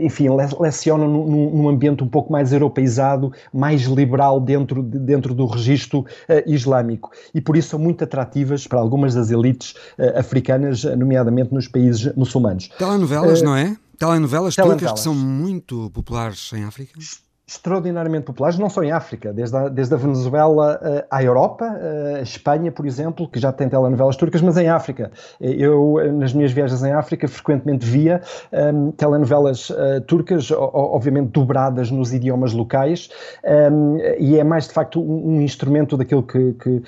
[0.00, 0.28] enfim,
[0.60, 6.06] lecionam num ambiente um pouco mais europeu europeizado, mais liberal dentro, dentro do registro uh,
[6.46, 7.10] islâmico.
[7.34, 12.14] E por isso são muito atrativas para algumas das elites uh, africanas, nomeadamente nos países
[12.14, 12.68] muçulmanos.
[12.78, 13.76] Telenovelas, uh, não é?
[13.98, 16.98] Telenovelas, telenovelas turcas que são muito populares em África?
[17.46, 22.22] Extraordinariamente populares, não só em África, desde a, desde a Venezuela uh, à Europa, uh,
[22.22, 25.10] Espanha, por exemplo, que já tem telenovelas turcas, mas em África.
[25.40, 31.90] Eu, nas minhas viagens em África, frequentemente via um, ehm, telenovelas uh, turcas, obviamente dobradas
[31.90, 33.10] nos idiomas locais,
[33.44, 36.82] um, ehm, e é mais, de facto, um, um instrumento daquilo que, que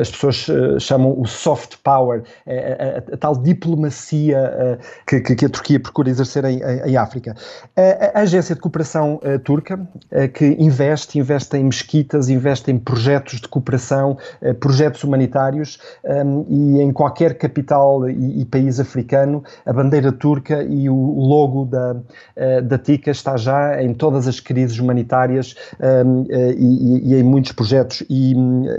[0.00, 0.46] as pessoas
[0.78, 6.44] chamam o soft power, a, a, a tal diplomacia que, que, a Turquia procura exercer
[6.44, 7.34] em, em, África.
[7.76, 10.01] A, Agência de Cooperação Turca, eh,
[10.34, 16.80] que investe, investe em mesquitas, investe em projetos de cooperação, eh, projetos humanitários ehm, e
[16.80, 21.96] em qualquer capital e, país africano, a bandeira turca e o logo da,
[22.36, 26.24] eh, da TICA está já em todas as crises humanitárias ehm,
[26.58, 28.34] e, e em muitos projetos e,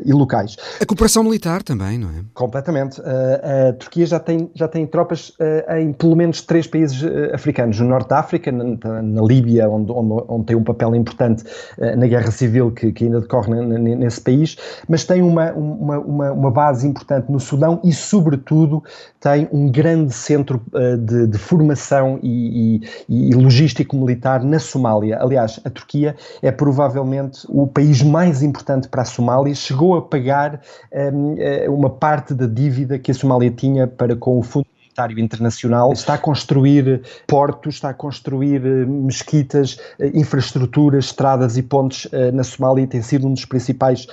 [0.05, 0.57] e, locais.
[0.79, 2.23] A cooperação militar também, não é?
[2.33, 3.01] Completamente.
[3.01, 5.33] A Turquia já tem, já tem tropas
[5.77, 10.23] em pelo menos três países africanos, no Norte da África, na, na Líbia, onde, onde,
[10.27, 11.43] onde tem um papel importante importante
[11.77, 16.31] uh, na guerra civil que, que ainda decorre nesse país, mas tem uma, uma, uma,
[16.31, 18.83] uma, base importante no Sudão e, sobretudo,
[19.19, 25.19] tem um grande centro uh, de, de, formação e, e, e logístico militar na Somália.
[25.21, 30.61] Aliás, a Turquia é provavelmente o país mais importante para a Somália, chegou a pagar
[30.91, 35.19] um, eh, uma parte da dívida que a Somália tinha para com o Fundo Humanitário
[35.19, 42.07] Internacional está a construir portos, está a construir eh, mesquitas, eh, infraestruturas, estradas e pontes
[42.11, 44.07] eh, na Somália e tem sido um dos principais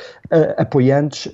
[0.57, 1.29] apoiantes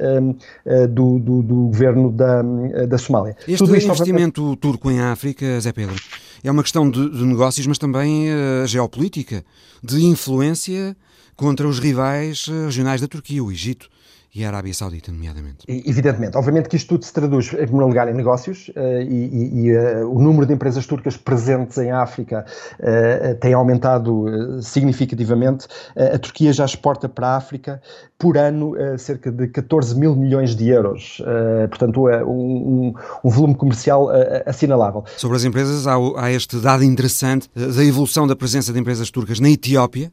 [0.90, 2.42] do, do, do governo da,
[2.88, 3.36] da Somália.
[3.46, 5.94] Este Tudo investimento turco em África, Zé Pedro,
[6.42, 9.44] é uma questão de, de negócios, mas também uh, geopolítica,
[9.82, 10.96] de influência
[11.36, 13.90] contra os rivais regionais da Turquia, o Egito
[14.36, 15.64] e a Arábia Saudita, nomeadamente.
[15.66, 16.36] Evidentemente.
[16.36, 20.14] Obviamente que isto tudo se traduz, em primeiro lugar, em negócios uh, e, e uh,
[20.14, 22.44] o número de empresas turcas presentes em África
[22.78, 24.26] uh, tem aumentado
[24.60, 25.66] significativamente.
[25.96, 27.80] a Turquia já exporta para a África
[28.18, 31.22] por ano cerca de 14 mil milhões de euros.
[31.68, 32.94] portanto, é um,
[33.24, 34.08] um, volume comercial
[34.44, 35.04] assinalável.
[35.16, 39.40] Sobre as empresas, há, há este dado interessante da evolução da presença de empresas turcas
[39.40, 40.10] na Etiópia.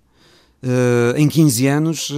[1.16, 2.14] em 15 anos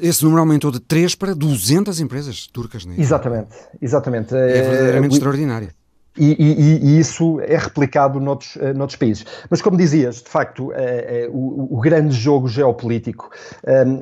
[0.00, 2.84] esse número aumentou de 3 para 200 empresas turcas.
[2.84, 2.94] Né?
[2.98, 3.48] Exatamente,
[3.80, 4.34] exatamente.
[4.34, 5.68] É verdadeiramente é, extraordinário.
[6.16, 9.26] E, e, e, isso é replicado noutros, uh, noutros países.
[9.50, 13.30] Mas, como dizias, de facto, uh, uh, o, o, grande jogo geopolítico,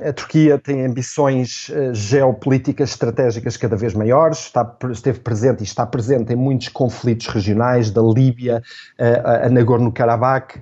[0.07, 6.33] a Turquia tem ambições geopolíticas estratégicas cada vez maiores, está, esteve presente e está presente
[6.33, 8.63] em muitos conflitos regionais, da Líbia
[8.99, 10.61] a Nagorno-Karabakh,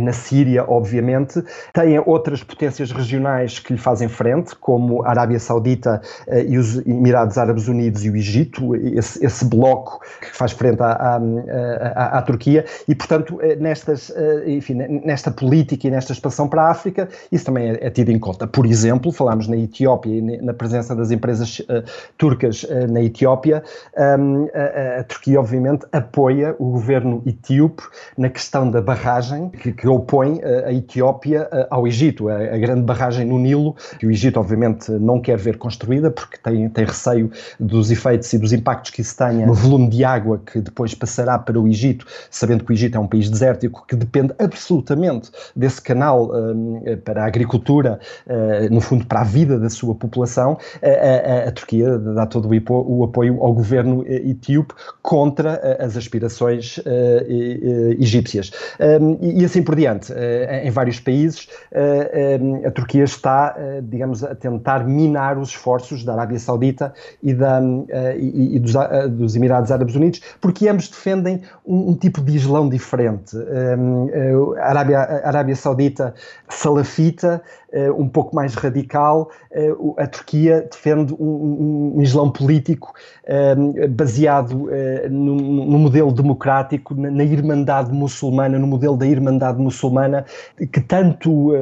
[0.00, 1.42] na Síria, obviamente.
[1.72, 6.00] Tem outras potências regionais que lhe fazem frente, como a Arábia Saudita
[6.46, 10.82] e os Emirados Árabes Unidos e o Egito, esse, esse bloco que faz faz frente
[10.82, 12.64] à, à, à, à, Turquia.
[12.86, 17.46] E, portanto, eh, nestas, eh, enfim, nesta política e nesta expansão para a África, isso
[17.46, 18.46] também é, é tido em conta.
[18.46, 21.82] Por exemplo, falámos na Etiópia e na presença das empresas uh,
[22.18, 23.62] turcas uh, na Etiópia,
[24.18, 27.82] um, a, a, Turquia, obviamente, apoia o governo etíope
[28.18, 33.26] na questão da barragem que, que opõe a Etiópia ao Egito, a, a, grande barragem
[33.26, 37.90] no Nilo, que o Egito, obviamente, não quer ver construída porque tem, tem receio dos
[37.90, 41.38] efeitos e dos impactos que isso tenha no volume de água água que depois passará
[41.38, 45.80] para o Egito, sabendo que o Egito é um país desértico que depende absolutamente desse
[45.80, 51.48] canal um, para a agricultura, uh, no fundo para a vida da sua população, a,
[51.48, 56.82] a, Turquia dá todo o, o, apoio ao governo etíope contra uh, as aspirações uh,
[57.98, 58.50] egípcias.
[58.80, 60.12] Um, e, e, assim por diante,
[60.62, 61.48] em vários países,
[62.40, 66.92] um, a Turquia está, digamos, a tentar minar os esforços da Arábia Saudita
[67.22, 67.60] e, da,
[68.16, 68.72] e, e dos,
[69.10, 73.36] dos Emirados Árabes Unidos porque ambos defendem um, um tipo de islão diferente.
[73.36, 76.14] Um, eh, a, Arábia, a Arábia Saudita
[76.48, 82.92] salafita, uh, um pouco mais radical, uh, a Turquia defende um, um islão político
[83.90, 90.24] baseado uh, no, no, modelo democrático, na, na, Irmandade muçulmana, no modelo da Irmandade muçulmana,
[90.72, 91.52] que tanto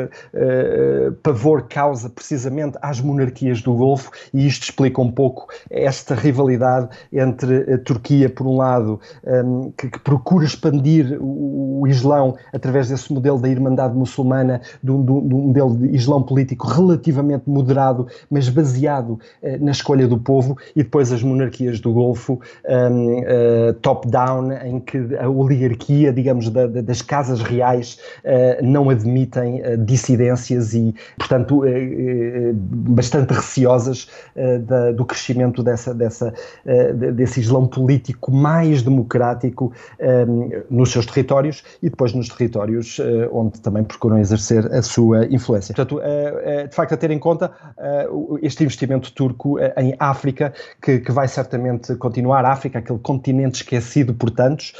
[1.22, 7.72] pavor causa precisamente às monarquias do Golfo, e isto explica um pouco esta rivalidade entre
[7.72, 13.12] a Turquia, por um lado, um, que, que, procura expandir o, o, Islão através desse
[13.12, 18.48] modelo da Irmandade muçulmana, de um, de um modelo de Islão político relativamente moderado, mas
[18.48, 19.18] baseado uh,
[19.64, 24.80] na escolha do povo, e depois as monarquias do Golfo um, uh, eh, top-down, em
[24.80, 31.62] que a oligarquia, digamos, da, da, das casas reais uh, não admitem dissidências e, portanto,
[32.54, 34.08] bastante receosas
[34.66, 36.32] da, do crescimento dessa, dessa,
[37.14, 43.60] desse Islão político mais democrático um, nos seus territórios e depois nos territórios uh, onde
[43.60, 45.72] também procuram exercer a sua influência.
[45.74, 47.52] Portanto, uh, uh, de facto, a ter em conta
[48.40, 52.44] este investimento turco em África, que, que, vai certamente continuar.
[52.44, 54.72] A África, aquele continente esquecido por tantos,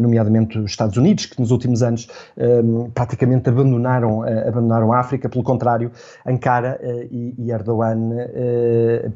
[0.00, 5.28] nomeadamente os Estados Unidos, que nos últimos anos um, praticamente abandonaram, abandonaram a África.
[5.28, 5.90] Pelo contrário,
[6.26, 6.78] Ankara
[7.10, 8.10] e, Erdogan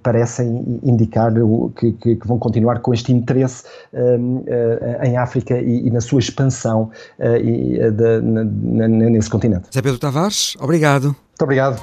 [0.03, 1.33] parecem indicar
[1.77, 3.86] que, que, vão continuar com este interesse Ehm, eh,
[5.03, 9.69] em África e, e, na sua expansão eh, eh, nesse continente.
[9.73, 11.05] Zé Pedro Tavares, obrigado.
[11.05, 11.81] Muito obrigado.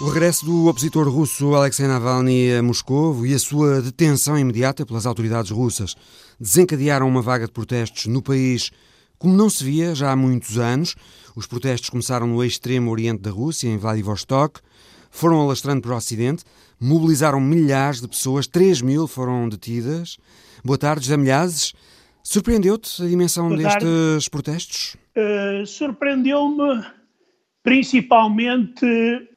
[0.00, 5.06] O regresso do opositor russo Alexei Navalny a Moscou e a sua detenção imediata pelas
[5.06, 5.94] autoridades russas
[6.40, 8.72] desencadearam uma vaga de protestos no país
[9.22, 10.96] como não se via já há muitos anos.
[11.36, 14.58] Os protestos começaram no extremo oriente da Rússia, em Vladivostok,
[15.12, 16.42] foram alastrando para o Ocidente,
[16.82, 20.18] mobilizaram milhares de pessoas, 3 mil foram detidas.
[20.64, 21.72] Boa tarde, José Milhazes.
[22.24, 24.30] Surpreendeu-te a dimensão Boa destes tarde.
[24.30, 24.96] protestos?
[25.16, 26.84] Uh, Surpreendeu-me
[27.62, 28.84] principalmente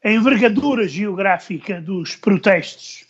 [0.03, 3.05] a envergadura geográfica dos protestos.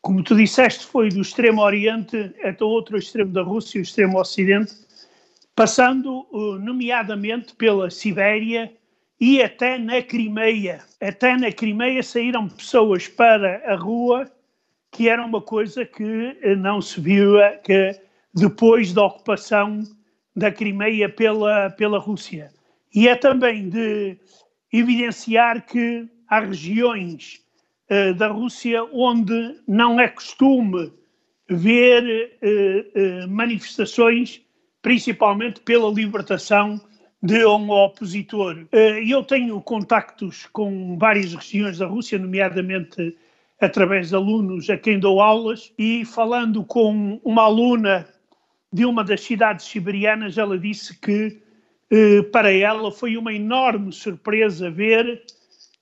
[0.00, 4.18] Como tu disseste, foi do extremo oriente até o outro extremo da Rússia, o extremo
[4.18, 4.72] ocidente,
[5.54, 8.72] passando uh, nomeadamente pela Sibéria,
[9.22, 10.80] e até na Crimeia.
[11.00, 14.28] Até na Crimeia saíram pessoas para a rua,
[14.90, 18.00] que era uma coisa que eh, não se viu eh, que
[18.34, 19.84] depois da ocupação
[20.34, 22.50] da Crimeia pela, pela Rússia.
[22.92, 24.18] E é também de
[24.72, 27.40] evidenciar que há regiões
[27.90, 30.92] uh, da Rússia onde não é costume
[31.48, 32.02] ver
[32.42, 34.42] uh, uh, manifestações,
[34.82, 36.80] principalmente pela libertação
[37.22, 38.66] de um opositor.
[38.72, 43.16] Eh, eu tenho contactos com várias regiões da Rússia, nomeadamente
[43.60, 48.08] através de alunos a quem dou aulas, e falando com uma aluna
[48.72, 51.40] de uma das cidades siberianas, ela disse que
[51.90, 55.22] eh, para ela foi uma enorme surpresa ver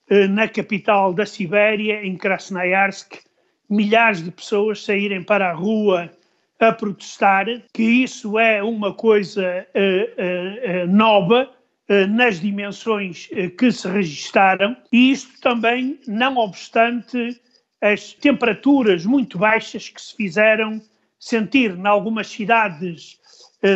[0.09, 3.17] eh, na capital da Sibéria, em Krasnoyarsk,
[3.67, 6.11] milhares de pessoas saírem para a rua
[6.61, 11.49] a protestar, que isso é uma coisa uh, uh, nova
[12.07, 17.37] nas dimensões que se registaram, e isto também, não obstante
[17.81, 20.81] as temperaturas muito baixas que se fizeram
[21.19, 23.19] sentir em algumas cidades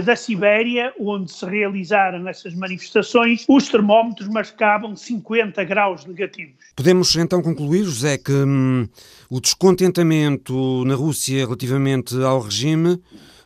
[0.03, 6.55] da Sibéria, onde se realizaram essas manifestações, os termómetros marcavam 50 graus negativos.
[6.75, 8.87] Podemos então concluir, José, que hum,
[9.29, 12.99] o descontentamento na Rússia relativamente ao regime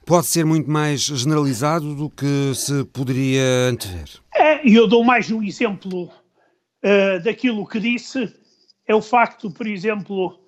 [0.05, 4.09] pode ser muito mais generalizado do que se poderia antever.
[4.33, 8.33] É, eu dou mais um exemplo uh, daquilo que disse,
[8.87, 10.39] é o facto, por exemplo,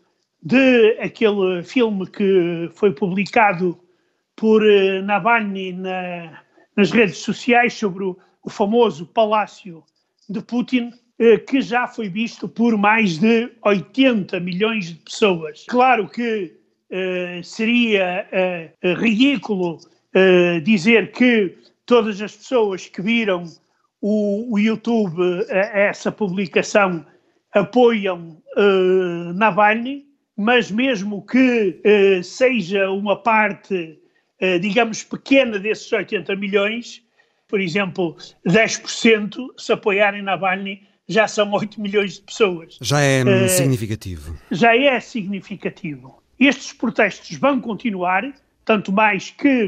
[0.41, 3.77] de aquele filme que foi publicado
[4.41, 6.41] por uh, Navalny na,
[6.75, 9.83] nas redes sociais sobre o, o famoso Palácio
[10.27, 15.63] de Putin, uh, que já foi visto por mais de 80 milhões de pessoas.
[15.69, 16.57] Claro que
[16.89, 18.27] uh, seria
[18.97, 19.77] ridículo
[20.63, 23.45] dizer que todas as pessoas que viram
[24.01, 25.15] o, o YouTube,
[25.49, 27.05] essa publicação,
[27.53, 28.41] apoiam
[29.35, 31.79] Navalny, mas mesmo que
[32.23, 34.00] seja uma parte eh,
[34.59, 37.03] digamos, pequena desses 80 milhões,
[37.47, 38.15] por exemplo,
[38.47, 42.77] 10% se apoiarem na Navalny, já são 8 milhões de pessoas.
[42.81, 44.37] Já é uh, significativo.
[44.49, 46.23] Já é significativo.
[46.39, 48.23] Estes protestos vão continuar,
[48.63, 49.65] tanto mais que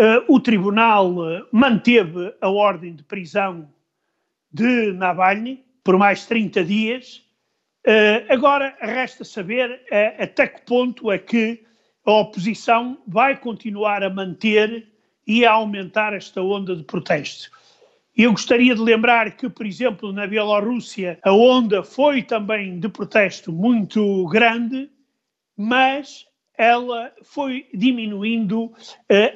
[0.00, 1.14] uh, o Tribunal
[1.52, 3.68] manteve a ordem de prisão
[4.50, 7.22] de Navalny por mais 30 dias.
[7.86, 9.80] Uh, agora resta saber
[10.18, 11.62] até que ponto é que
[12.06, 14.86] a oposição vai continuar a manter
[15.26, 17.50] e a aumentar esta onda de protesto.
[18.16, 23.52] Eu gostaria de lembrar que, por exemplo, na Bielorrússia, a onda foi também de protesto
[23.52, 24.88] muito grande,
[25.56, 26.24] mas
[26.56, 28.72] ela foi diminuindo uh,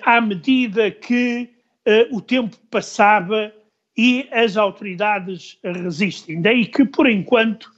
[0.03, 1.51] à medida que
[1.87, 3.53] uh, o tempo passava
[3.99, 6.41] e as autoridades resistem.
[6.41, 7.71] Daí que, por enquanto,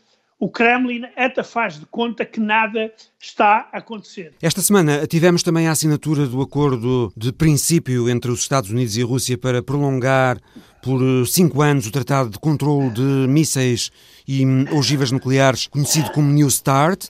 [0.42, 4.32] o Kremlin até faz de conta que nada está a acontecer.
[4.42, 9.02] Esta semana tivemos também a assinatura do acordo de princípio entre os Estados Unidos e
[9.02, 10.40] a Rússia para prolongar
[10.82, 13.92] por cinco anos o Tratado de Controlo de Mísseis
[14.26, 17.04] e Ogivas Nucleares, conhecido como New START.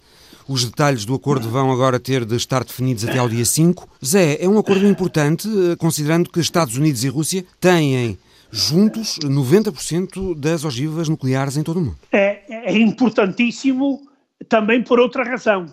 [0.47, 3.89] Os detalhes do acordo vão agora ter de estar definidos até ao dia 5.
[4.05, 8.19] Zé, é um acordo importante, eh, considerando que Estados Unidos e Rússia têm
[8.53, 11.99] juntos 90% das ogivas nucleares em todo o mundo.
[12.13, 14.07] É, é importantíssimo
[14.47, 15.67] também por outra razão.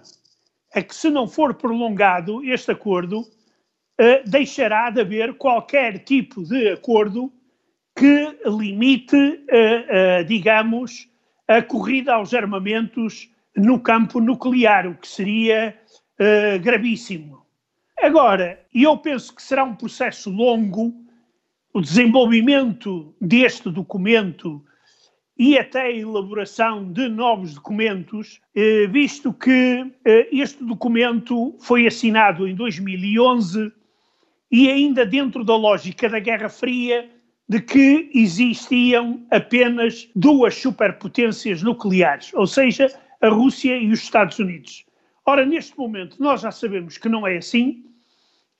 [0.73, 3.27] É que se não for prolongado este acordo, uh,
[4.25, 7.31] deixará de haver qualquer tipo de acordo
[7.97, 11.09] que limite, uh, uh, digamos,
[11.47, 15.77] a corrida aos armamentos no campo nuclear, o que seria
[16.61, 17.45] gravíssimo.
[18.01, 20.93] Agora, eu penso que será um processo longo
[21.73, 24.63] o desenvolvimento deste documento
[25.37, 32.45] e até a elaboração de novos documentos, eh, visto que eh, este documento foi assinado
[32.47, 33.71] em 2011
[34.51, 37.09] e ainda dentro da lógica da Guerra Fria
[37.47, 42.91] de que existiam apenas duas superpotências nucleares, ou seja,
[43.21, 44.85] a Rússia e os Estados Unidos.
[45.25, 47.85] Ora, neste momento, nós já sabemos que não é assim,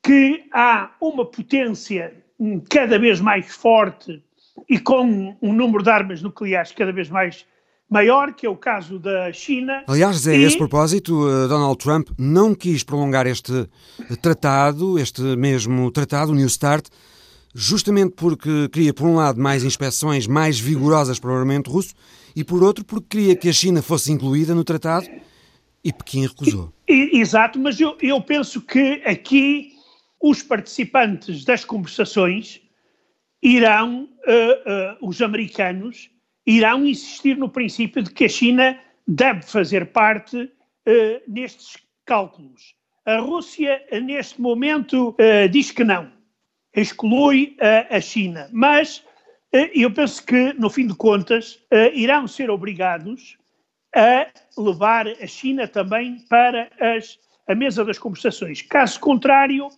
[0.01, 2.23] que há uma potência
[2.69, 4.21] cada vez mais forte
[4.69, 7.45] e com um número de armas nucleares cada vez mais
[7.89, 9.83] maior, que é o caso da China.
[9.87, 10.43] Aliás, a e...
[10.43, 13.67] esse propósito, eh, Donald Trump não quis prolongar este
[14.21, 16.87] tratado, este mesmo tratado, o New START,
[17.53, 21.95] justamente porque queria, por um lado, mais inspeções mais vigorosas para o armamento russo
[22.35, 25.07] e, por outro, porque queria que a China fosse incluída no tratado
[25.83, 26.71] e Pequim recusou.
[26.87, 29.73] E, exato, mas eu, eu penso que aqui
[30.21, 32.61] os participantes das conversações
[33.41, 36.09] irão, uh, uh, os americanos,
[36.45, 42.75] irão insistir no princípio de que a China deve fazer parte uh, nestes cálculos.
[43.05, 45.15] A Rússia, neste momento,
[45.49, 46.11] diz que não,
[46.75, 47.57] exclui
[47.89, 49.03] a China, mas
[49.73, 51.59] eu penso que, no fim de contas,
[51.95, 53.35] irão ser obrigados
[53.95, 57.17] a levar a China também para as,
[57.47, 58.61] a mesa das conversações.
[58.61, 59.69] Caso contrário,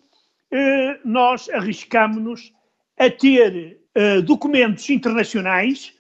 [1.06, 2.54] nós arriscamos-nos
[2.98, 5.94] a ter uh, documentos internacionais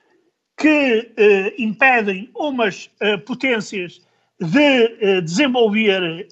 [0.58, 2.89] que uh, impedem umas
[3.26, 4.02] potências
[4.39, 6.28] de desenvolver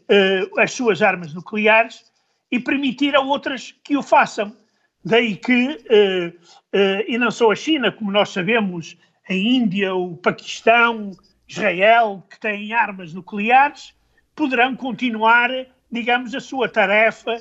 [0.58, 2.04] as suas armas nucleares
[2.52, 4.52] e permitir a outras que o façam.
[5.06, 5.78] Daí que,
[7.08, 8.98] e não só a China, como nós sabemos,
[9.30, 11.12] a Índia, o Paquistão,
[11.48, 13.94] Israel, que têm armas nucleares,
[14.36, 15.52] poderão continuar,
[15.92, 17.38] digamos, a sua tarefa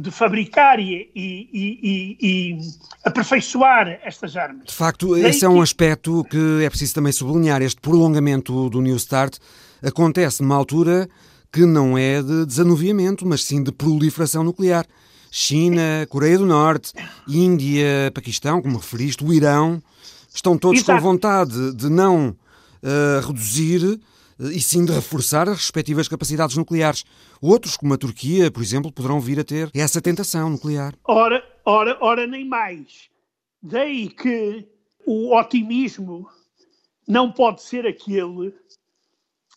[0.00, 2.58] de fabricar e, e, e, e,
[3.04, 4.66] aperfeiçoar estas armas.
[4.66, 7.62] De facto, esse é um aspecto que é preciso também sublinhar.
[7.62, 9.36] Este prolongamento do New START
[9.82, 11.08] acontece numa altura
[11.52, 14.86] que não é de desanuviamento, mas sim de proliferação nuclear.
[15.30, 16.92] China, Coreia do Norte,
[17.28, 19.80] Índia, Paquistão, como referiste, o Irão,
[20.34, 21.00] estão todos Exato.
[21.00, 22.30] com vontade de não
[22.82, 24.00] uh, reduzir
[24.40, 27.04] e sim de reforçar as respectivas capacidades nucleares.
[27.40, 30.94] Outros, como a Turquia, por exemplo, poderão vir a ter essa tentação nuclear.
[31.04, 33.10] Ora, ora, ora, nem mais.
[33.62, 34.66] Daí que
[35.06, 36.26] o otimismo
[37.06, 38.54] não pode ser aquele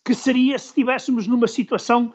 [0.04, 2.12] que seria se estivéssemos numa situação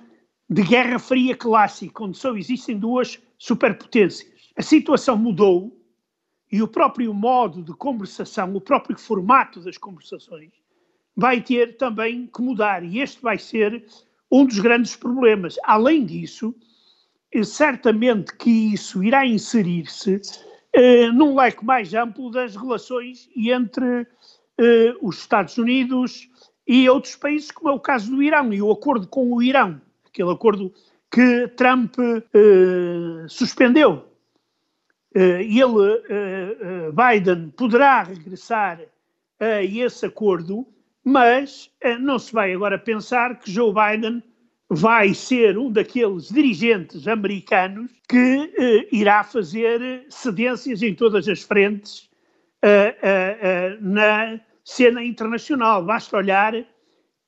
[0.48, 4.30] de Guerra Fria clássica, onde só existem duas superpotências.
[4.56, 5.76] A situação mudou
[6.52, 10.59] e o próprio modo de conversação, o próprio formato das conversações
[11.20, 13.84] vai ter também que mudar e este vai ser
[14.32, 15.58] um dos grandes problemas.
[15.64, 16.56] Além disso,
[17.32, 20.22] eh, certamente que isso irá inserir-se
[20.74, 24.08] eh, num leque mais amplo das relações entre
[24.58, 26.30] eh, os Estados Unidos
[26.68, 29.82] e outros países, como é o caso do Irão e o acordo com o Irão,
[30.06, 30.72] aquele acordo
[31.12, 34.06] que Trump eh, suspendeu.
[35.16, 38.80] Eh, ele, eh, Biden, poderá regressar
[39.40, 40.68] a esse acordo
[41.04, 44.24] mas eh, não se vai agora pensar que Joe Biden
[44.70, 52.10] vai ser um daqueles dirigentes americanos que eh, irá fazer cedências em todas as frentes
[52.64, 55.84] uh, na cena internacional.
[55.84, 56.54] Basta olhar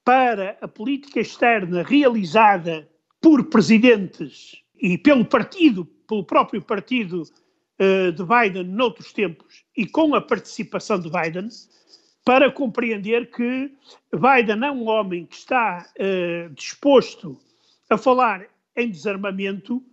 [0.04, 2.88] para a política externa realizada
[3.20, 7.24] por presidentes e pelo partido, pelo próprio partido
[8.16, 11.50] de Biden noutros tempos e com a participação de Biden,
[12.24, 13.72] para compreender que
[14.14, 17.38] Biden é um homem que está uh, disposto
[17.90, 18.46] a falar
[18.76, 19.84] em desarmamento,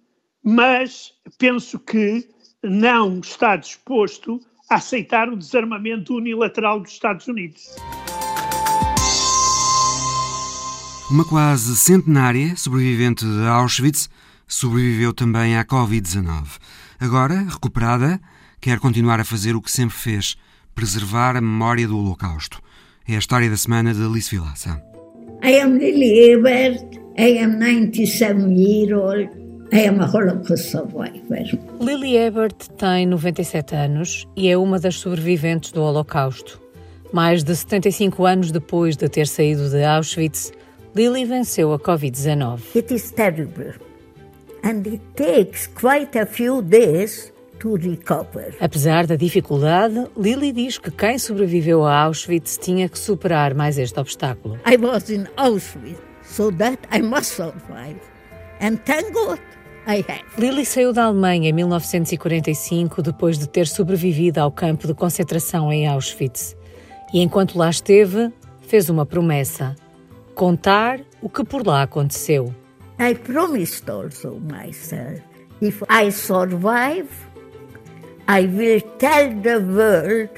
[0.42, 2.28] mas penso que
[2.62, 7.74] não está disposto a aceitar o desarmamento unilateral dos Estados Unidos.
[11.10, 14.10] Uma quase centenária sobrevivente de Auschwitz
[14.46, 16.58] sobreviveu também à Covid-19.
[17.00, 18.20] Agora, recuperada,
[18.60, 20.36] quer continuar a fazer o que sempre fez
[20.78, 22.60] preservar a memória do Holocausto.
[23.08, 24.80] É a história da semana de Alice Vilaça.
[25.42, 27.00] I am Lily Ebert.
[27.18, 29.28] I am 97 years old.
[29.72, 31.58] I am a Holocaust survivor.
[31.80, 36.62] Lily Ebert tem 97 anos e é uma das sobreviventes do Holocausto.
[37.12, 40.52] Mais de 75 anos depois de ter saído de Auschwitz,
[40.94, 42.60] Lily venceu a Covid-19.
[42.76, 43.74] It is terrible.
[44.62, 47.32] And it takes quite a few days
[48.60, 53.98] Apesar da dificuldade, Lily diz que quem sobreviveu a Auschwitz tinha que superar mais este
[53.98, 54.58] obstáculo.
[54.66, 58.00] I was in Auschwitz, so that I must survive.
[58.60, 59.40] And thank God
[59.86, 60.24] I have.
[60.36, 65.86] Lily saiu da Alemanha em 1945 depois de ter sobrevivido ao campo de concentração em
[65.86, 66.56] Auschwitz.
[67.12, 69.74] E enquanto lá esteve, fez uma promessa:
[70.34, 72.54] contar o que por lá aconteceu.
[73.00, 75.22] I promised also myself
[75.60, 77.08] if I survive
[78.30, 80.28] I will tell the world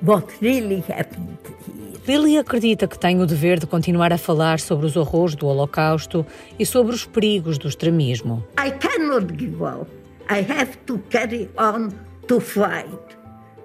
[0.00, 2.00] what really happened here.
[2.08, 6.26] Lily acredita que tem o dever de continuar a falar sobre os horrores do Holocausto
[6.58, 8.42] e sobre os perigos do extremismo.
[8.58, 9.88] I cannot give up.
[10.28, 11.92] I have to carry on
[12.26, 13.16] to fight.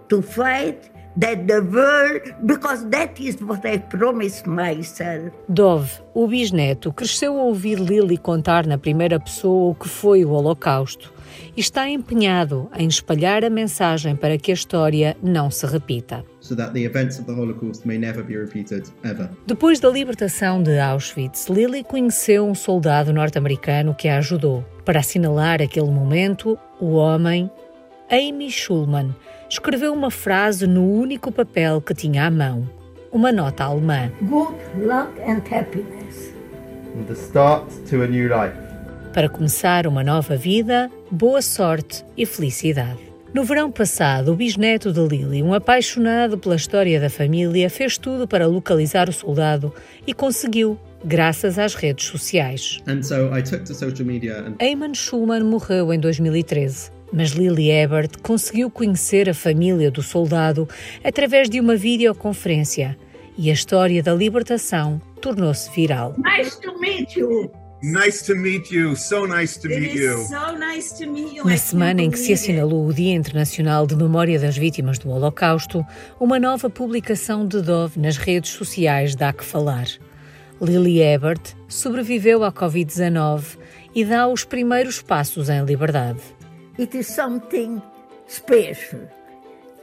[0.09, 5.31] To fight that the world, because that is what I promised myself.
[5.49, 10.29] Dove, o bisneto, cresceu a ouvir Lily contar na primeira pessoa o que foi o
[10.29, 11.12] Holocausto
[11.55, 16.23] e está empenhado em espalhar a mensagem para que a história não se repita.
[19.45, 24.65] Depois da libertação de Auschwitz, Lily conheceu um soldado norte-americano que a ajudou.
[24.85, 27.49] Para assinalar aquele momento, o homem,
[28.09, 29.15] Amy Schulman,
[29.49, 32.67] escreveu uma frase no único papel que tinha à mão,
[33.11, 34.11] uma nota alemã.
[34.21, 36.33] Good luck and happiness.
[37.07, 38.62] The start to a new life.
[39.13, 42.97] Para começar uma nova vida, boa sorte e felicidade.
[43.31, 48.27] No verão passado, o bisneto de Lily, um apaixonado pela história da família, fez tudo
[48.27, 49.71] para localizar o soldado
[50.07, 52.79] e conseguiu, graças às redes sociais.
[52.87, 54.55] And so I took to social media and...
[54.59, 56.89] Eamon Schulman morreu em 2013.
[57.11, 60.67] Mas Lily Ebert conseguiu conhecer a família do soldado
[61.03, 62.97] através de uma videoconferência
[63.37, 66.15] e a história da libertação tornou-se viral.
[66.17, 67.51] Nice to meet you.
[67.83, 68.95] Nice to meet you.
[68.95, 70.23] So nice to meet you.
[70.23, 71.43] So nice to meet you.
[71.43, 75.85] Na semana em que se assinalou o Dia Internacional de Memória das Vítimas do Holocausto,
[76.17, 79.87] uma nova publicação de Dove nas redes sociais dá que falar.
[80.61, 83.57] Lily Ebert sobreviveu à Covid-19
[83.93, 86.21] e dá os primeiros passos em liberdade.
[86.79, 87.81] It is something
[88.29, 89.01] special.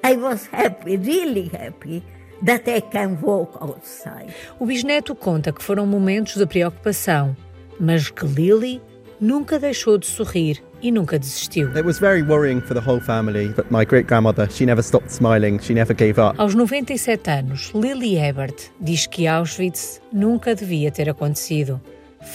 [0.03, 2.03] I was happy, really happy
[2.47, 4.35] that I can walk outside.
[4.59, 7.37] O bisneto conta que foram momentos de preocupação,
[7.81, 8.81] mas que Lily
[9.21, 11.69] nunca deixou de sorrir e nunca desistiu.
[11.71, 15.11] It was very worrying for the whole family, but my great grandmother, she never stopped
[15.11, 16.39] smiling, she never gave up.
[16.39, 21.81] Aos 97 anos, Lily Ebert diz que Auschwitz nunca devia ter acontecido.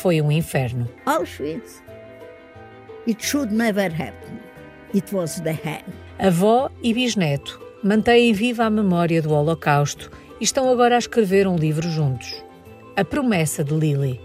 [0.01, 0.89] Foi um inferno.
[1.05, 1.81] Auschwitz,
[3.07, 4.39] it should never happen.
[4.93, 5.83] It was the hell.
[6.19, 11.55] Avó e bisneto mantêm viva a memória do Holocausto e estão agora a escrever um
[11.55, 12.43] livro juntos.
[12.95, 14.24] A promessa de Lily.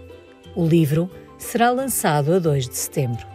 [0.55, 3.25] O livro será lançado a 2 de setembro.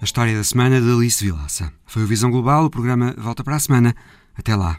[0.00, 1.72] A história da semana de Alice Vilaça.
[1.86, 3.94] Foi o Visão Global, o programa volta para a semana.
[4.36, 4.78] Até lá.